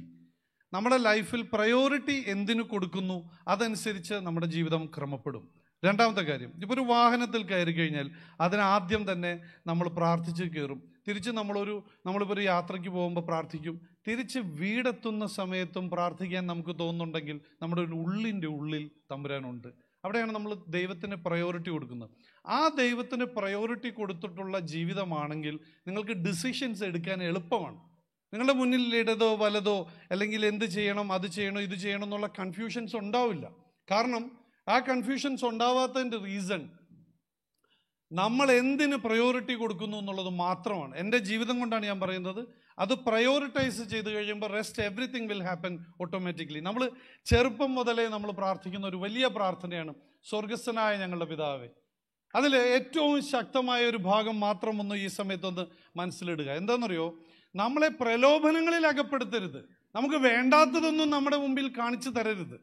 നമ്മുടെ 0.73 0.97
ലൈഫിൽ 0.97 1.41
പ്രയോറിറ്റി 1.53 2.23
എന്തിനു 2.27 2.63
കൊടുക്കുന്നു? 2.63 3.31
അതനുസരിച്ച് 3.47 4.13
നമ്മുടെ 4.13 4.45
ജീവിതം 4.45 4.85
ക്രമപ്പെടും. 4.97 5.49
രണ്ടാമത്തെ 5.85 6.21
കാര്യം 6.21 6.51
ഇപ്പോൾ 6.61 6.73
ഒരു 6.73 6.81
വാഹനത്തിൽ 6.81 7.43
കയറി 7.43 7.71
കഴിഞ്ഞാൽ 7.71 8.11
അതിനാദ്യം 8.41 9.11
തന്നെ 9.11 9.39
നമ്മൾ 9.67 9.89
പ്രാർത്ഥിച്ച് 9.89 10.43
കയറും. 10.43 10.83
തിരിച്ച് 11.07 11.31
നമ്മളൊരു 11.31 11.83
നമ്മളിപ്പോൾ 12.05 12.33
ഒരു 12.33 12.41
യാത്രയ്ക്ക് 12.41 12.89
പോകുമ്പോൾ 12.89 13.21
പ്രാർത്ഥിക്കും. 13.21 13.81
തിരിച്ച് 14.07 14.39
വീടെത്തുന്ന 14.39 15.25
സമയത്തും 15.25 15.89
പ്രാർത്ഥിക്കാൻ 15.89 16.47
നമുക്ക് 16.47 16.79
തോന്നുന്നുണ്ടെങ്കിൽ 16.79 17.41
നമ്മുടെ 17.61 17.81
ഒരു 17.81 17.91
ഉള്ളിന്റെ 17.91 18.47
ഉള്ളിൽ 18.47 18.91
തമ്പുരാനുണ്ട്. 19.11 19.67
അവിടെയാണ് 20.05 20.31
നമ്മൾ 20.31 20.57
ദൈവത്തിന് 20.69 21.15
പ്രയോറിറ്റി 21.15 21.69
കൊടുക്കുന്നത്. 21.69 22.09
ആ 22.47 22.67
ദൈവത്തിന് 22.67 23.25
പ്രയോറിറ്റി 23.25 23.89
കൊടുത്തിട്ടുള്ള 23.89 24.59
ജീവിതമാണെങ്കിൽ 24.59 25.59
നിങ്ങൾക്ക് 25.87 26.11
ഡിസിഷൻസ് 26.11 26.83
എടുക്കാൻ 26.83 27.23
എളുപ്പമാണ്. 27.23 27.90
നിങ്ങളുടെ 28.33 28.53
മുന്നിൽ 28.53 28.95
ഇടതോ 28.95 29.35
വലതോ 29.35 29.77
അല്ലെങ്കിൽ 30.11 30.45
എന്ത് 30.45 30.65
ചെയ്യണം 30.65 31.07
അത് 31.13 31.27
ചെയ്യണോ 31.27 31.61
ഇത് 31.61 31.75
ചെയ്യണം 31.75 32.03
എന്നുള്ള 32.03 32.27
കൺഫ്യൂഷൻസ് 32.39 32.95
ഉണ്ടാവില്ല. 32.95 33.45
കാരണം 33.91 34.23
ആ 34.69 34.79
കൺഫ്യൂഷൻസ് 34.79 35.45
ഉണ്ടാവാത്തതിന്റെ 35.45 36.17
റീസൺ 36.17 36.61
നമ്മൾ 38.11 38.51
എന്തിന് 38.51 38.95
പ്രയോറിറ്റി 38.95 39.53
കൊടുക്കുന്നു 39.53 39.97
എന്നുള്ളത് 39.97 40.29
മാത്രമാണ്. 40.29 40.95
എന്റെ 40.95 41.17
ജീവിതം 41.17 41.59
കൊണ്ടാണ് 41.59 41.85
ഞാൻ 41.85 42.00
പറയുന്നത്. 42.00 42.41
അത് 42.79 42.93
പ്രയോറിറ്റൈസ് 42.93 43.81
ചെയ്ത് 43.81 44.09
കഴിയുമ്പോൾ 44.15 44.50
rest 44.51 44.83
everything 44.83 45.29
will 45.29 45.43
happen 45.43 45.73
automatically 46.01 46.59
നമ്മൾ 46.59 46.83
ചെറുപ്പം 47.25 47.75
മുതലേ 47.75 48.07
നമ്മൾ 48.07 48.31
പ്രാർത്ഥിക്കുന്ന 48.31 48.88
ഒരു 48.88 48.97
വലിയ 48.97 49.27
പ്രാർത്ഥനയാണ് 49.27 49.93
സ്വർഗസ്ഥനായ 50.29 50.97
ഞങ്ങളുടെ 50.97 51.25
പിതാവേ 51.25 51.69
അതിൽ 52.35 52.55
ഏറ്റവും 52.55 53.23
ശക്തമായ 53.23 53.85
ഒരു 53.85 53.97
ഭാഗം 53.97 54.39
മാത്രം 54.39 54.79
ഒന്ന് 54.79 54.95
ഈ 54.95 55.07
സമയത്തൊന്ന് 55.07 55.65
മനസ്സിലിടുക. 55.95 56.51
എന്താണെന്നറിയോ 56.51 57.15
നമ്മളെ 57.55 57.88
പ്രലോഭനങ്ങളിൽ 57.88 58.88
അകപ്പെടുത്തരുത്. 58.88 59.81
നമുക്ക് 59.95 60.15
വേണ്ടാത്തതൊന്നും 60.15 61.09
നമ്മുടെ 61.09 61.38
മുമ്പിൽ 61.38 61.71
കാണിച്ചു 61.77 62.09
തരരുത്. 62.09 62.61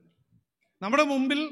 നമ്മുടെ 0.82 1.04
മുമ്പിൽ 1.04 1.50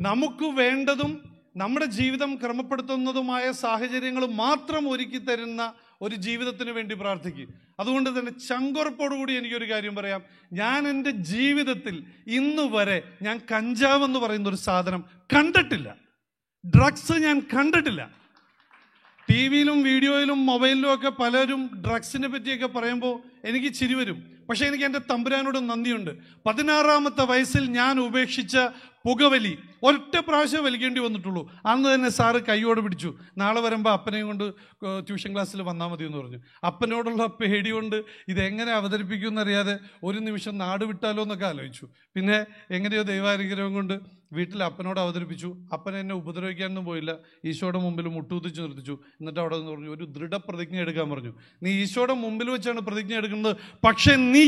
നമുക്ക് 0.00 0.44
വേണ്ടതും 0.44 1.40
നമ്മുടെ 1.56 1.86
ജീവിതം 1.86 2.36
ക്രമപ്പെടുത്തുന്നതുമായ 2.36 3.52
സാഹചര്യങ്ങൾ 3.52 4.26
മാത്രം 4.26 4.90
ഒരുക്കി 4.90 5.18
തരുന്ന 5.18 5.72
ഒരു 6.02 6.14
ജീവിതത്തിന് 6.14 6.70
വേണ്ടി 6.70 6.94
പ്രാർത്ഥിക്കും. 6.94 7.54
അതുകൊണ്ട് 7.80 8.10
തന്നെ 8.10 8.38
ചങ്കുറപ്പോടുകൂടി 8.38 9.32
എനിക്കൊരു 9.32 9.70
കാര്യം 9.70 9.94
പറയാം. 9.94 10.22
ഞാൻ 10.52 10.88
എന്റെ 10.88 11.10
ജീവിതത്തിൽ 11.10 12.04
ഇന്ന് 12.26 12.62
വരെ 12.62 13.02
ഞാൻ 13.22 13.40
കഞ്ചാവ് 13.52 14.04
എന്ന് 14.04 14.18
പറയുന്ന 14.18 14.48
ഒരു 14.48 14.56
സാധനം 14.56 15.04
കണ്ടിട്ടില്ല. 15.36 16.09
ഡ്രഗ്സ് 16.64 17.12
ഞാൻ 17.12 17.36
കണ്ടിട്ടില്ല. 17.52 18.02
ടി 19.28 19.48
വിയിലും 19.48 19.82
വീഡിയോയിലും 19.82 20.46
മൊബൈലിലും 20.46 20.94
ഒക്കെ 20.94 21.10
പലരും 21.20 21.62
ഡ്രഗ്സിനെ 21.86 22.28
പറ്റിയൊക്കെ 22.28 22.66
പറയുമ്പോൾ 22.66 23.14
എനിക്ക് 23.48 23.74
ചിരി 23.74 23.94
വരും. 23.94 24.18
പക്ഷേ 24.50 24.66
എനിക്ക് 24.66 24.84
എന്റെ 24.84 25.00
തമ്പുരാനോട് 25.10 25.58
നന്ദിയുണ്ട്. 25.70 26.10
പതിനാറാമത്തെ 26.46 27.24
വയസ്സിൽ 27.24 27.66
ഞാൻ 27.70 28.00
ഉപേക്ഷിച്ച 28.00 28.56
പുകവലി 29.06 29.58
ഒറ്റ 29.82 30.14
പ്രാവശ്യം 30.18 30.64
വലിക്കേണ്ടി 30.64 31.00
വന്നിട്ടുള്ളൂ. 31.00 31.42
അന്ന് 31.66 31.94
തന്നെ 31.94 32.08
സാറ് 32.08 32.40
കൈയോട് 32.48 32.80
പിടിച്ചു. 32.80 33.14
നാളെ 33.38 33.60
വരുമ്പോൾ 33.60 33.90
അപ്പനെയും 33.90 34.26
കൊണ്ട് 34.26 34.46
ട്യൂഷൻ 35.06 35.32
ക്ലാസ്സിൽ 35.32 35.62
വന്നാൽ 35.62 35.88
മതി 35.88 36.04
എന്ന് 36.04 36.18
പറഞ്ഞു. 36.18 36.40
അപ്പനോടുള്ള 36.66 37.26
പേടി 37.26 37.70
കൊണ്ട് 37.70 37.96
ഇതെങ്ങനെ 38.28 38.72
അവതരിപ്പിക്കുമെന്നറിയാതെ 38.72 39.78
ഒരു 40.04 40.18
നിമിഷം 40.18 40.58
നാട് 40.58 40.84
വിട്ടാലോ 40.84 41.22
എന്നൊക്കെ 41.22 41.46
ആലോചിച്ചു. 41.46 41.88
പിന്നെ 42.16 42.46
എങ്ങനെയോ 42.70 43.02
ദൈവാനുഗ്രഹം 43.02 43.74
കൊണ്ട് 43.74 43.94
വീട്ടിൽ 44.32 44.64
അപ്പനോട് 44.64 45.00
അവതരിപ്പിച്ചു. 45.00 45.48
അപ്പൻ 45.72 45.96
എന്നെ 45.96 46.14
ഉപദ്രവിക്കാനൊന്നും 46.14 46.84
പോയില്ല. 46.84 47.12
ഈശോയുടെ 47.44 47.78
മുമ്പിൽ 47.78 48.08
മുട്ടുകുത്തിച്ച് 48.08 48.60
നിർത്തിച്ചു. 48.60 48.98
എന്നിട്ട് 49.20 49.40
അവിടെ 49.40 49.56
നിന്ന് 49.56 49.70
പറഞ്ഞു 49.70 49.90
ഒരു 49.90 50.04
ദൃഢപ്രതിജ്ഞ 50.04 50.76
എടുക്കാൻ 50.76 51.10
പറഞ്ഞു. 51.10 51.32
നീ 51.62 51.70
ഈശോയുടെ 51.82 52.12
മുമ്പിൽ 52.12 52.50
വെച്ചാണ് 52.50 52.80
പ്രതിജ്ഞ 52.80 53.14
എടുക്കുന്നത്. 53.14 53.56
പക്ഷേ 53.86 54.14
നീ 54.16 54.39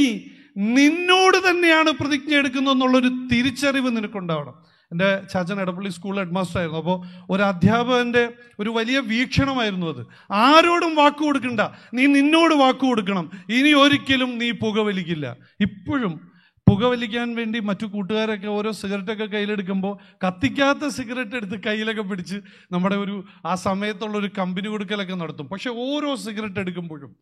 നിന്നോട് 0.57 1.51
തന്നെയാണ് 1.51 1.91
പ്രതിജ്ഞ 1.91 2.35
എടുക്കുന്നത് 2.35 2.75
എന്നുള്ളൊരു 2.75 3.09
തിരിച്ചറിവ് 3.33 3.97
നിനക്കുണ്ടാവണം. 3.97 4.73
എന്റെ 4.93 5.23
ചാച്ചൻ 5.33 5.61
എടപ്പള്ളി 5.61 5.91
സ്കൂൾ 5.91 6.19
ഹെഡ്മാസ്റ്റർ 6.19 6.59
ആയിരുന്നു. 6.59 6.79
അപ്പോൾ 6.79 7.27
ഒരു 7.31 7.43
അധ്യാപകന്റെ 7.43 8.29
ഒരു 8.59 8.71
വലിയ 8.71 8.99
വീക്ഷണമായിരുന്നു 8.99 9.87
അത്. 9.87 10.07
ആരോടും 10.31 10.97
വാക്ക് 10.97 11.17
കൊടുക്കണ്ട. 11.17 11.61
നീ 11.95 12.07
നിന്നോട് 12.07 12.55
വാക്ക് 12.55 12.79
കൊടുക്കണം. 12.79 13.31
ഇനി 13.49 13.73
ഒരിക്കലും 13.73 14.39
നീ 14.39 14.51
പുകവലിക്കില്ല. 14.51 15.37
ഇപ്പോഴും 15.61 16.33
പുകവലിക്കാൻ 16.71 17.35
വേണ്ടി 17.35 17.61
മറ്റു 17.61 17.87
കൂട്ടുകാരൊക്കെ 17.87 18.47
ഓരോ 18.47 18.71
സിഗരറ്റൊക്കെ 18.71 19.25
കയ്യിലെടുക്കുമ്പോൾ 19.25 19.99
കത്തിക്കാത്ത 20.27 20.89
സിഗരറ്റ് 20.89 21.37
എടുത്ത് 21.37 21.63
കയ്യിലൊക്കെ 21.63 22.03
പിടിച്ച് 22.03 22.37
നമ്മുടെ 22.73 22.97
ഒരു 22.97 23.25
ആ 23.47 23.55
സമയത്തുള്ള 23.55 24.19
ഒരു 24.19 24.31
കമ്പനി 24.39 24.69
കൊടുക്കലൊക്കെ 24.69 25.15
നടത്തും. 25.15 25.49
പക്ഷെ 25.49 25.71
ഓരോ 25.71 26.15
സിഗരറ്റ് 26.15 26.61
എടുക്കുമ്പോഴും 26.61 27.17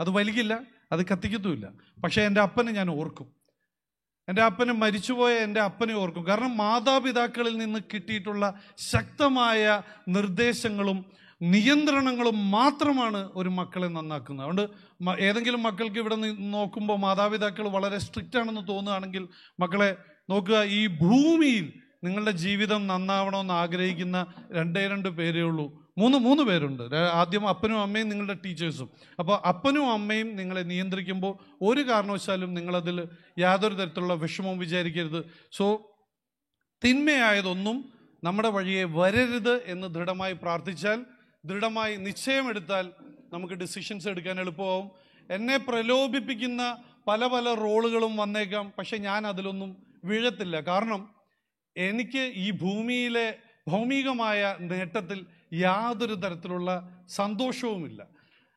അത് 0.00 0.10
വലിക്കില്ല. 0.10 0.60
അത് 0.92 1.06
കത്തിക്കത്തുമില്ല. 1.06 1.72
പക്ഷേ 2.04 2.22
എന്റെ 2.22 2.40
അപ്പനെ 2.40 2.72
ഞാൻ 2.72 2.90
ഓർക്കും. 2.90 3.36
എന്റെ 4.28 4.42
അപ്പന് 4.42 4.72
മരിച്ചുപോയ 4.72 5.34
എന്റെ 5.34 5.60
അപ്പനെ 5.60 5.94
ഓർക്കും. 5.94 6.26
കാരണം 6.26 6.56
മാതാപിതാക്കളിൽ 6.56 7.58
നിന്ന് 7.58 7.80
കിട്ടിയിട്ടുള്ള 7.94 8.60
ശക്തമായ 8.78 9.82
നിർദ്ദേശങ്ങളും 10.08 11.04
നിയന്ത്രണങ്ങളും 11.42 12.50
മാത്രമാണ് 12.50 13.30
ഒരു 13.34 13.48
മക്കളെ 13.48 13.86
നന്നാക്കുന്നത്. 13.86 14.46
അതുകൊണ്ട് 14.46 15.22
ഏതെങ്കിലും 15.22 15.62
മക്കൾക്ക് 15.62 15.98
ഇവിടെ 15.98 16.16
നോക്കുമ്പോൾ 16.38 16.98
മാതാപിതാക്കൾ 16.98 17.68
വളരെ 17.68 17.98
സ്ട്രിക്റ്റ് 17.98 18.38
ആണെന്ന് 18.38 18.68
തോന്നുകയാണെങ്കിൽ 18.68 19.28
മക്കളെ 19.60 19.96
നോക്കുക 20.30 20.62
ഈ 20.62 20.86
ഭൂമിയിൽ 20.86 21.72
നിങ്ങളുടെ 22.04 22.30
ജീവിതം 22.30 22.86
നന്നാവണമെന്ന് 22.86 23.54
ആഗ്രഹിക്കുന്ന 23.54 24.26
രണ്ടേ 24.52 24.86
രണ്ട് 24.86 25.08
പേരേ 25.08 25.40
ഉള്ളൂ. 25.40 25.85
മൂന്ന് 25.98 26.18
മൂന്ന് 26.18 26.42
പേരുണ്ട്. 26.42 26.94
ആദ്യം 26.94 27.48
അപ്പനും 27.48 27.80
അമ്മയും 27.80 28.08
നിങ്ങളുടെ 28.08 28.34
ടീച്ചേഴ്സും. 28.44 28.90
അപ്പോൾ 29.18 29.46
അപ്പനും 29.46 29.92
അമ്മയും 29.92 30.36
നിങ്ങളെ 30.36 30.60
നിയന്ത്രിക്കുമ്പോൾ 30.60 31.38
ഒരു 31.62 31.80
കാരണവശാലും 31.80 32.54
നിങ്ങളതിൽ 32.54 33.08
യാതൊരു 33.38 33.74
തരത്തിലുള്ള 33.74 34.14
വിഷമവും 34.14 34.58
വിചാരിക്കരുത്. 34.58 35.24
സോ 35.52 35.94
തിന്മയായതൊന്നും 36.84 37.92
നമ്മുടെ 38.24 38.48
വഴിയെ 38.48 38.84
വരരുത് 38.84 39.62
എന്ന് 39.64 39.94
ദൃഢമായി 39.94 40.32
പ്രാർത്ഥിച്ചാൽ 40.32 41.04
ദൃഢമായി 41.44 41.96
നിശ്ചയമെടുത്താൽ 41.96 42.92
നമുക്ക് 43.32 43.54
ഡിസിഷൻസ് 43.54 44.08
എടുക്കാൻ 44.08 44.40
എളുപ്പമാവും. 44.40 44.90
എന്നെ 45.30 45.56
പ്രലോഭിപ്പിക്കുന്ന 45.56 46.78
പല 47.06 47.26
പല 47.26 47.54
റോളുകളും 47.54 48.16
വന്നേക്കാം 48.16 48.72
പക്ഷെ 48.78 48.96
ഞാൻ 48.96 49.26
അതിലൊന്നും 49.26 49.76
വീഴത്തില്ല. 50.04 50.60
കാരണം 50.60 51.10
എനിക്ക് 51.76 52.32
ഈ 52.34 52.50
ഭൂമിയിലെ 52.50 53.38
ഭൗമികമായ 53.68 54.56
നേട്ടത്തിൽ 54.60 55.26
യാതൊരു 55.52 56.14
തരത്തിലുള്ള 56.14 57.02
സന്തോഷവുമില്ല. 57.08 58.06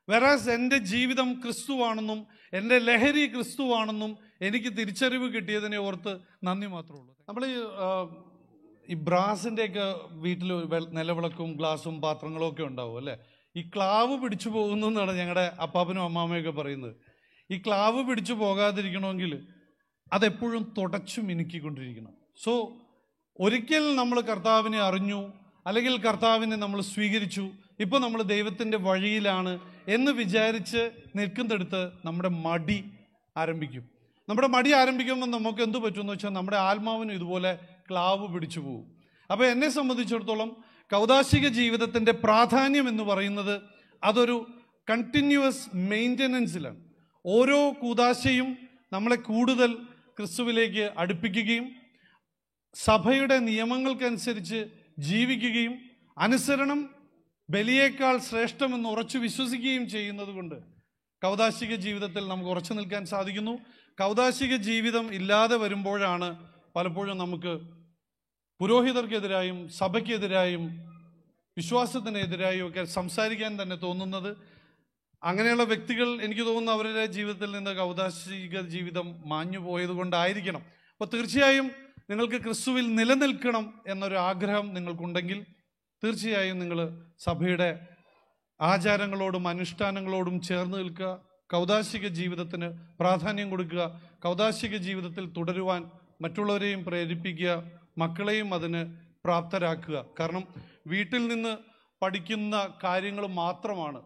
വെറാസ് 0.09 0.49
എന്റെ 0.49 0.77
ജീവിതം 0.77 1.33
ക്രിസ്തുവാണെന്നും 1.33 2.27
എന്റെ 2.53 2.79
ലഹരി 2.79 3.25
ക്രിസ്തുവാണെന്നും 3.27 4.17
എനിക്ക് 4.41 4.77
തിരിച്ചറിവ് 4.77 5.33
കിട്ടിയതിനെ 5.33 5.77
ഓർത്ത് 5.77 6.19
നന്ദി 6.43 6.67
മാത്രമേ 6.67 6.99
ഉള്ളൂ. 6.99 7.15
നമ്മൾ 7.29 7.45
ഈ 7.45 7.55
ഈ 8.89 8.93
ബ്രാസിന്റെയൊക്കെ 8.93 9.95
വീട്ടിൽ 10.11 10.47
നിലവിളക്കും 10.89 11.57
ഗ്ലാസും 11.57 12.01
പാത്രങ്ങളും 12.01 12.49
ഒക്കെ 12.49 12.63
ഉണ്ടാവും 12.63 12.97
അല്ലേ? 12.97 13.17
ഈ 13.55 13.69
ക്ലാവ് 13.75 14.23
പിടിച്ചു 14.23 14.49
പോകുന്നു 14.49 14.87
എന്നാണ് 14.87 15.11
ഞങ്ങളുടെ 15.11 15.55
അപ്പാപ്പനും 15.61 16.03
അമ്മാമ്മയൊക്കെ 16.03 16.51
പറയുന്നത്. 16.51 16.95
ഈ 17.51 17.57
ക്ലാവ് 17.57 18.03
പിടിച്ചു 18.03 18.33
പോകാതിരിക്കണമെങ്കിൽ 18.33 19.47
അതെപ്പോഴും 20.13 20.73
തുടച്ചു 20.77 21.21
മിനുക്കിക്കൊണ്ടിരിക്കണം 21.21 22.13
സോ 22.43 22.77
ഒരിക്കൽ 23.39 23.95
നമ്മൾ 23.95 24.21
കർത്താവിനെ 24.21 24.79
അറിഞ്ഞു 24.79 25.33
അല്ലെങ്കിൽ 25.69 25.93
കർത്താവിനെ 25.97 26.55
നമ്മൾ 26.55 26.79
സ്വീകരിച്ചു. 26.81 27.43
ഇപ്പോൾ 27.79 27.99
നമ്മൾ 27.99 28.21
ദൈവത്തിന്റെ 28.33 28.77
വഴിയിലാണ് 28.77 29.53
എന്ന് 29.87 30.11
വിചാരിച്ച് 30.11 30.81
നിൽക്കുന്നിടത്ത് 31.17 31.81
നമ്മുടെ 32.05 32.29
മടി 32.45 32.79
ആരംഭിക്കും. 33.35 33.83
നമ്മുടെ 34.27 34.47
മടി 34.47 34.71
ആരംഭിക്കുമ്പോൾ 34.71 35.29
നമുക്ക് 35.29 35.61
എന്ത് 35.61 35.77
പറ്റുമെന്ന് 35.77 36.13
വെച്ചാൽ 36.13 36.33
നമ്മുടെ 36.33 36.57
ആത്മാവിനും 36.57 37.13
ഇതുപോലെ 37.13 37.51
ക്ലാവ് 37.89 38.25
പിടിച്ചു 38.33 38.59
പോകും 38.59 38.85
അപ്പോൾ 39.29 39.45
എന്നെ 39.45 39.69
സംബന്ധിച്ചിടത്തോളം 39.69 40.49
കൗതാശിക 40.91 41.47
ജീവിതത്തിന്റെ 41.47 42.11
പ്രാധാന്യം 42.11 42.89
എന്ന് 42.89 43.03
പറയുന്നത് 43.03 43.55
അതൊരു 44.03 44.37
കണ്ടിന്യൂസ് 44.89 45.63
മെയിന്റനൻസിലാണ് 45.91 46.79
ഓരോ 47.25 47.59
കൂതാശയും 47.81 48.49
നമ്മളെ 48.93 49.15
കൂടുതൽ 49.15 49.71
ക്രിസ്തുവിലേക്ക് 50.17 50.85
അടുപ്പിക്കുകയും 50.97 51.65
സഭയുടെ 52.75 53.39
നിയമങ്ങൾക്കനുസരിച്ച് 53.39 54.59
ജീവിക്കുകയും 54.99 55.79
അനുസരണം 56.17 56.89
ബലിയേക്കാൾ 57.49 58.17
ശ്രേഷ്ഠമെന്ന് 58.17 58.89
ഉറച്ചു 58.89 59.17
വിശ്വസിക്കുകയും 59.17 59.89
ചെയ്യുന്നത് 59.89 60.27
കൊണ്ട് 60.27 60.55
കൗതാശിക 61.23 61.75
ജീവിതത്തിൽ 61.75 62.27
നമുക്ക് 62.27 62.49
ഉറച്ചു 62.49 62.73
നിൽക്കാൻ 62.73 63.05
സാധിക്കുന്നു. 63.05 63.59
കൗതാശിക 63.99 64.55
ജീവിതം 64.55 65.13
ഇല്ലാതെ 65.13 65.57
വരുമ്പോഴാണ് 65.57 66.47
പലപ്പോഴും 66.75 67.17
നമുക്ക് 67.17 67.59
പുരോഹിതർക്കെതിരായും 68.59 69.69
സഭയ്ക്കെതിരായും 69.69 70.63
വിശ്വാസത്തിനെതിരായും 71.57 72.67
ഒക്കെ 72.67 72.83
സംസാരിക്കാൻ 72.83 73.61
തന്നെ 73.61 73.75
തോന്നുന്നത്. 73.75 74.37
അങ്ങനെയുള്ള 75.23 75.63
വ്യക്തികൾ 75.63 76.21
എനിക്ക് 76.21 76.41
തോന്നുന്നു 76.41 76.71
അവരുടെ 76.71 77.05
ജീവിതത്തിൽ 77.05 77.51
നിന്ന് 77.51 77.71
കൗതാശിക 77.71 78.59
ജീവിതം 78.61 79.23
മാഞ്ഞു 79.25 79.59
പോയത് 79.59 79.89
കൊണ്ടായിരിക്കണം 79.89 80.61
അപ്പോൾ 80.91 81.05
തീർച്ചയായും 81.05 81.71
നിങ്ങൾക്ക് 82.09 82.43
ക്രിസ്തുവിൽ 82.43 82.95
നിലനിൽക്കണം 82.95 83.81
എന്നൊരു 83.87 84.15
ആഗ്രഹം 84.15 84.73
നിങ്ങൾക്കുണ്ടെങ്കിൽ 84.73 85.45
തീർച്ചയായും 86.03 86.59
നിങ്ങൾ 86.59 87.05
സഭയുടെ 87.19 87.87
ആചാരങ്ങളോടും 88.61 89.47
അനുഷ്ഠാനങ്ങളോടും 89.47 90.41
ചേർന്ന് 90.41 90.77
നിൽക്കുക. 90.77 91.21
കൗതാശിക 91.51 92.07
ജീവിതത്തിന് 92.07 92.67
പ്രാധാന്യം 92.99 93.49
കൊടുക്കുക. 93.49 94.01
കൗതാശിക 94.23 94.77
ജീവിതത്തിൽ 94.77 95.33
തുടരുവാൻ 95.33 95.91
മറ്റുള്ളവരെയും 96.21 96.85
പ്രേരിപ്പിക്കുക. 96.85 97.71
മക്കളെയും 97.97 98.53
അതിന് 98.53 98.97
പ്രാപ്തരാക്കുക. 99.25 100.05
കാരണം 100.19 100.43
വീട്ടിൽ 100.87 101.27
നിന്ന് 101.27 101.57
പഠിക്കുന്ന 102.01 102.73
കാര്യങ്ങൾ 102.83 103.27
മാത്രമാണ്. 103.27 104.01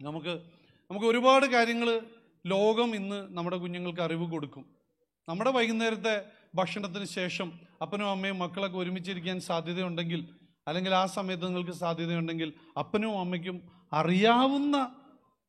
നമുക്ക് 0.00 0.42
നമുക്ക് 0.90 1.06
ഒരുപാട് 1.06 1.46
കാര്യങ്ങൾ 1.46 2.00
ലോകം 2.46 2.94
ഇന്ന് 2.94 3.36
നമ്മുടെ 3.36 3.56
കുഞ്ഞുങ്ങൾക്ക് 3.56 4.00
അറിവ് 4.00 4.30
കൊടുക്കും. 4.30 4.64
നമ്മുടെ 5.28 5.50
വൈകുന്നേരത്തെ 5.50 6.37
ഭക്ഷണത്തിന് 6.58 7.06
ശേഷം 7.18 7.48
അപ്പനും 7.82 8.08
അമ്മയും 8.10 8.38
മക്കളൊക്കെ 8.44 8.78
ഒരുമിച്ചിരിക്കാൻ 8.82 9.36
സാധ്യതയുണ്ടെങ്കിൽ 9.48 10.20
അല്ലെങ്കിൽ 10.66 10.92
ആ 10.94 11.04
സമയത്ത് 11.16 11.44
നിങ്ങൾക്ക് 11.46 11.74
സാധ്യതയുണ്ടെങ്കിൽ 11.82 12.48
അപ്പനും 12.82 13.14
അമ്മയ്ക്കും 13.20 13.56
അറിയാവുന്ന 13.92 14.76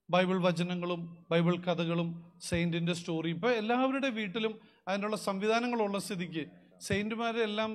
ബൈബിൾ 0.09 0.37
വചനങ്ങളും 0.47 1.01
ബൈബിൾ 1.31 1.55
കഥകളും 1.67 2.09
സെയിന്റിന്റെ 2.41 2.93
സ്റ്റോറി 2.99 3.29
ഇപ്പോൾ 3.35 3.51
എല്ലാവരുടെ 3.61 4.09
വീട്ടിലും 4.19 4.53
അതിനുള്ള 4.87 5.17
സംവിധാനങ്ങളുള്ള 5.27 5.97
സ്ഥിതിക്ക് 6.05 6.43
സെയിന്റുമാരെ 6.87 7.41
എല്ലാം 7.49 7.71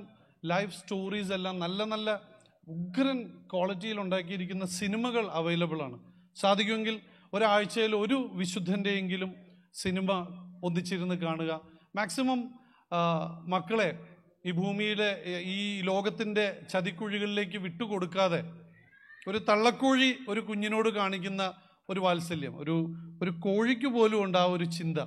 ലൈഫ് 0.52 0.74
സ്റ്റോറീസ് 0.80 1.32
എല്ലാം 1.38 1.56
നല്ല 1.64 1.84
നല്ല 1.84 2.08
ഉഗ്രൻ 2.66 3.18
ക്വാളിറ്റിയിൽ 3.52 3.98
ഉണ്ടാക്കിയിരിക്കുന്ന 4.04 4.64
സിനിമകൾ 4.78 5.24
അവൈലബിൾ 5.40 5.78
ആണ്. 5.86 5.96
സാധിക്കുമെങ്കിൽ 6.36 6.96
ഒരാഴ്ചയിൽ 7.32 7.92
ഒരു 7.94 8.18
വിശുദ്ധന്റെയെങ്കിലും 8.40 9.30
സിനിമ 9.82 10.10
ഒന്നിച്ചിരുന്ന് 10.66 11.16
കാണുക. 11.24 11.52
മാക്സിമം 11.96 12.40
മക്കളെ 13.52 13.88
ഈ 14.46 14.50
ഭൂമിയിലെ 14.50 15.10
ഈ 15.56 15.80
ലോകത്തിന്റെ 15.80 16.46
ചതിക്കുഴികളിലേക്ക് 16.72 17.58
വിട്ടുകൊടുക്കാതെ 17.58 18.40
ഒരു 19.28 19.38
തള്ളക്കോഴി 19.48 20.10
ഒരു 20.28 20.40
കുഞ്ഞിനോട് 20.40 20.88
കാണിക്കുന്ന 20.88 21.42
ഒരു 21.90 22.00
വാത്സല്യം 22.00 22.54
ഒരു 22.62 22.74
ഒരു 23.22 23.30
കോഴിക്ക് 23.30 23.86
പോലും 23.86 24.24
ഉണ്ട് 24.24 24.38
ആ 24.38 24.44
ഒരു 24.44 24.64
ചിന്ത. 24.64 24.98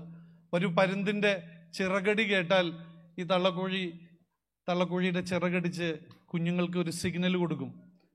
ഒരു 0.53 0.67
പരുന്തിന്റെ 0.77 1.33
ചിറകടി 1.73 2.23
കേട്ടാൽ 2.23 2.67
ഈ 3.19 3.23
തള്ളക്കോഴി 3.23 3.83
തള്ളക്കോഴിയുടെ 4.67 5.21
ചിറകടിച്ച് 5.21 5.87
കുഞ്ഞുങ്ങൾക്ക് 6.31 6.77
ഒരു 6.77 6.91
സിഗ്നൽ 6.91 7.35
കൊടുക്കും. 7.37 7.69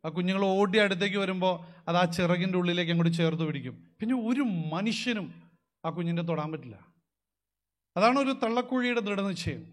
ആ 0.05 0.09
കുഞ്ഞുങ്ങൾ 0.09 0.45
ഓടി 0.45 0.79
അടുത്തേക്ക് 0.79 1.19
വരുമ്പോൾ 1.19 1.55
അത് 1.89 1.97
ആ 1.97 2.05
ചിറകിന്റെ 2.17 2.59
ഉള്ളിലേക്ക് 2.59 2.93
അങ്ങോട്ട് 2.93 3.13
ചേർത്ത് 3.17 3.45
പിടിക്കും. 3.49 3.75
പിന്നെ 4.01 4.15
ഒരു 4.31 4.45
മനുഷ്യനും 4.75 5.27
ആ 5.85 5.91
കുഞ്ഞിനെ 5.91 6.23
തൊടാൻ 6.23 6.53
പറ്റില്ല. 6.53 6.77
അതാണ് 7.97 8.19
ഒരു 8.19 8.31
തള്ളക്കുഴിയുടെ 8.43 9.01
ദൃഢനിശ്ചയം. 9.01 9.73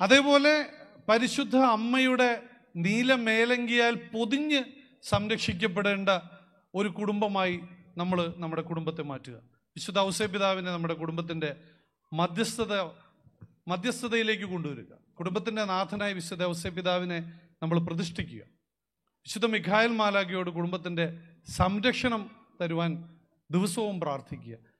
അതേപോലെ 0.00 0.66
പരിശുദ്ധ 1.08 1.56
അമ്മയുടെ 1.56 2.42
നീല 2.76 3.14
മേലങ്കിയാൽ 3.14 3.94
പൊതിഞ്ഞ് 3.94 4.64
സംരക്ഷിക്കപ്പെടേണ്ട 5.02 6.08
ഒരു 6.74 6.88
കുടുംബമായി 6.88 7.60
നമ്മൾ 7.96 8.34
നമ്മുടെ 8.36 8.62
കുടുംബത്തെ 8.62 9.02
മാറ്റുക. 9.02 9.34
വിശുദ്ധ 9.76 9.98
ഔസേ 9.98 10.26
പിതാവിനെ 10.26 10.70
നമ്മുടെ 10.70 10.94
കുടുംബത്തിന്റെ 10.94 11.56
മധ്യസ്ഥത 12.12 12.80
മധ്യസ്ഥതയിലേക്ക് 13.68 14.44
കൊണ്ടുവരിക. 14.44 15.14
കുടുംബത്തിന്റെ 15.18 15.64
നാഥനായ 15.64 16.12
വിശുദ്ധ 16.12 16.44
ഔസേ 16.44 16.68
പിതാവിനെ 16.68 17.40
നമ്മൾ 17.62 17.78
പ്രതിഷ്ഠിക്കുക. 17.78 18.42
വിശുദ്ധ 19.26 19.46
മിഖായൽ 19.46 19.86
മാലാഖയോട് 19.86 20.50
കുടുംബത്തിന്റെ 20.50 21.18
സംരക്ഷണം 21.48 22.30
തരുവാൻ 22.60 23.18
ദിവസവും 23.50 24.00
പ്രാർത്ഥിക്കുക. 24.00 24.71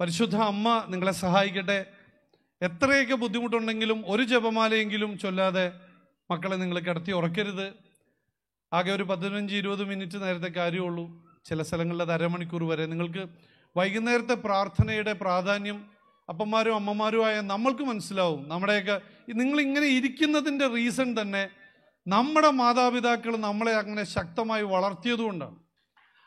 പരിശുദ്ധ 0.00 0.36
അമ്മ 0.36 0.84
നിങ്ങളെ 0.88 1.12
സഹായിക്കട്ടെ. 1.12 1.86
എത്രയൊക്കെ 2.62 3.14
ബുദ്ധിമുട്ടുണ്ടെങ്കിലും 3.14 4.04
ഒരു 4.06 4.22
ജപമാലയെങ്കിലും 4.22 5.18
ചൊല്ലാതെ 5.18 5.72
മക്കളെ 6.30 6.56
നിങ്ങൾ 6.56 6.78
കിടത്തി 6.78 7.12
ഉറക്കരുത്. 7.12 7.74
ആകെ 8.72 8.92
ഒരു 8.92 9.02
പതിനഞ്ച് 9.02 9.54
ഇരുപത് 9.54 9.84
മിനിറ്റ് 9.84 10.22
നേരത്തെ 10.22 10.48
കാര്യമുള്ളൂ. 10.48 11.26
ചില 11.44 11.62
സ്ഥലങ്ങളിൽ 11.62 12.02
അത് 12.02 12.12
അരമണിക്കൂർ 12.12 12.64
വരെ. 12.64 12.86
നിങ്ങൾക്ക് 12.86 13.28
വൈകുന്നേരത്തെ 13.76 14.34
പ്രാർത്ഥനയുടെ 14.34 15.12
പ്രാധാന്യം 15.12 15.90
അപ്പന്മാരും 16.28 16.74
അമ്മമാരുമായ 16.74 17.40
നമ്മൾക്ക് 17.40 17.82
മനസ്സിലാവും. 17.82 18.48
നമ്മുടെയൊക്കെ 18.48 19.00
നിങ്ങൾ 19.34 19.60
ഇങ്ങനെ 19.60 19.86
ഇരിക്കുന്നതിന്റെ 19.86 20.66
റീസൺ 20.66 21.20
തന്നെ 21.20 21.48
നമ്മുടെ 22.06 22.50
മാതാപിതാക്കൾ 22.50 23.36
നമ്മളെ 23.36 23.72
അങ്ങനെ 23.72 24.04
ശക്തമായി 24.04 24.62
വളർത്തിയതുകൊണ്ടാണ്. 24.62 25.56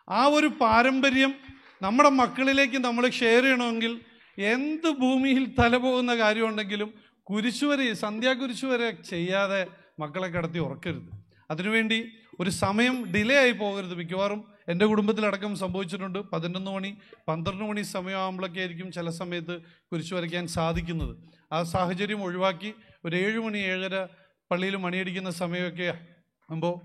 ആ 0.09 0.25
ഒരു 0.25 0.47
പാരമ്പര്യം 0.47 1.35
നമ്മുടെ 1.81 2.09
മക്കളിലേക്ക് 2.09 2.77
നമ്മൾ 2.77 3.09
ഷെയർ 3.09 3.43
ചെയ്യണമെങ്കിൽ 3.43 3.99
എന്ത് 4.37 4.89
ഭൂമിയിൽ 4.89 5.55
തല 5.59 5.77
പോകുന്ന 5.77 6.15
കാര്യമുണ്ടെങ്കിലും 6.15 6.93
കുരിശുവരെ 7.23 7.93
സന്ധ്യാകുരിശു 7.93 8.65
വരെ 8.65 8.97
ചെയ്യാതെ 9.09 9.67
മക്കളെ 9.99 10.27
കിടത്തി 10.27 10.59
ഉറക്കരുത്. 10.59 11.09
അതിനുവേണ്ടി 11.51 11.99
ഒരു 12.39 12.49
സമയം 12.49 13.11
ഡിലേ 13.13 13.37
ആയി 13.37 13.51
പോകരുത്. 13.51 13.95
മിക്കവാറും 13.95 14.43
എന്റെ 14.67 14.85
കുടുംബത്തിലടക്കം 14.85 15.55
സംഭവിച്ചിട്ടുണ്ട്. 15.55 16.19
പതിനൊന്ന് 16.33 16.71
മണി 16.71 16.97
പന്ത്രണ്ട് 17.27 17.63
മണി 17.63 17.81
സമയമാകുമ്പോഴൊക്കെ 17.81 18.59
ആയിരിക്കും 18.59 18.91
ചില 18.91 19.09
സമയത്ത് 19.09 19.61
കുരിശു 19.91 20.15
വരയ്ക്കാൻ 20.15 20.47
സാധിക്കുന്നത്. 20.47 21.15
ആ 21.53 21.63
സാഹചര്യം 21.63 22.23
ഒഴിവാക്കി 22.23 22.73
ഒരു 23.05 23.15
ഏഴ് 23.15 23.39
മണി 23.39 23.57
ഏഴര 23.57 24.07
പള്ളിയിൽ 24.51 24.75
മണിയടിക്കുന്ന 24.75 25.29
സമയമൊക്കെ 25.29 25.87
ആകുമ്പോൾ 25.87 26.75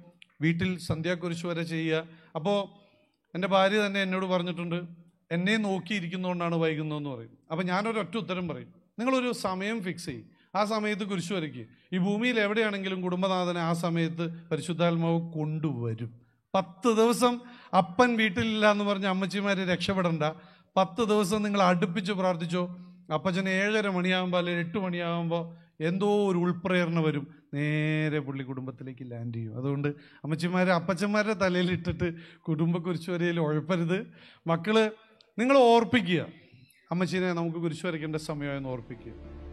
വീട്ടിൽ 0.41 0.79
സന്ധ്യാക്കുരിശു 0.79 1.47
വരെ 1.47 1.63
ചെയ്യുക. 1.63 2.09
അപ്പോൾ 2.37 2.84
എന്റെ 3.35 3.49
ഭാര്യ 3.49 3.87
തന്നെ 3.87 4.03
എന്നോട് 4.03 4.27
പറഞ്ഞിട്ടുണ്ട് 4.27 4.83
എന്നെ 5.31 5.57
നോക്കിയിരിക്കുന്നതുകൊണ്ടാണ് 5.57 6.55
വൈകുന്നതെന്ന് 6.55 7.11
പറയും. 7.11 7.39
അപ്പോൾ 7.51 7.63
ഞാനൊരൊറ്റ 7.63 8.17
ഉത്തരം 8.17 8.49
പറയും. 8.49 8.69
നിങ്ങളൊരു 8.99 9.33
സമയം 9.33 9.83
ഫിക്സ് 9.83 10.07
ചെയ്യും. 10.07 10.27
ആ 10.55 10.65
സമയത്ത് 10.65 11.05
കുരിശു 11.05 11.35
വരയ്ക്കുക 11.35 11.65
ഈ 11.93 11.99
ഭൂമിയിൽ 11.99 12.41
എവിടെയാണെങ്കിലും 12.41 13.03
കുടുംബനാഥനെ 13.03 13.61
ആ 13.61 13.73
സമയത്ത് 13.73 14.49
പരിശുദ്ധാത്മാവ് 14.51 15.33
കൊണ്ടുവരും. 15.33 16.21
പത്ത് 16.55 16.89
ദിവസം 16.97 17.41
അപ്പൻ 17.79 18.17
വീട്ടിലില്ല 18.17 18.71
എന്ന് 18.71 18.85
പറഞ്ഞ് 18.85 19.07
അമ്മച്ചിമാർ 19.07 19.69
രക്ഷപ്പെടണ്ട. 19.69 20.23
പത്ത് 20.77 21.03
ദിവസം 21.09 21.43
നിങ്ങൾ 21.43 21.63
അടുപ്പിച്ച് 21.63 22.13
പ്രാർത്ഥിച്ചോ. 22.13 22.77
അപ്പച്ചൻ 23.15 23.49
ഏഴര 23.49 23.89
മണിയാകുമ്പോൾ 23.89 24.39
അല്ലെങ്കിൽ 24.39 24.63
എട്ട് 24.65 24.79
മണിയാകുമ്പോൾ 24.79 25.64
എന്തോ 25.81 26.31
ഒരു 26.31 26.39
ഉൾപ്രേരണ 26.39 27.01
വരും. 27.01 27.35
നേരെ 27.55 28.19
പുള്ളി 28.19 28.43
കുടുംബത്തിലേക്ക് 28.43 29.11
ലാൻഡ് 29.11 29.35
ചെയ്യും. 29.35 29.57
അതുകൊണ്ട് 29.57 29.89
അമ്മച്ചിമാരെ 29.89 30.73
അപ്പച്ചന്മാരുടെ 30.73 31.33
തലയിൽ 31.33 31.71
ഇട്ടിട്ട് 31.71 32.15
കുടുംബ 32.49 32.77
കുരിശുവരയിൽ 32.77 33.41
ഉഴപ്പരുത്. 33.41 34.07
മക്കൾ 34.47 34.91
നിങ്ങൾ 35.39 35.59
ഓർപ്പിക്കുക. 35.59 36.27
അമ്മച്ചീനെ 36.91 37.33
നമുക്ക് 37.33 37.59
കുരിശു 37.59 37.87
വരയ്ക്കേണ്ട 37.87 38.17
സമയമായെന്ന് 38.17 38.69
ഓർപ്പിക്കുക. 38.69 39.44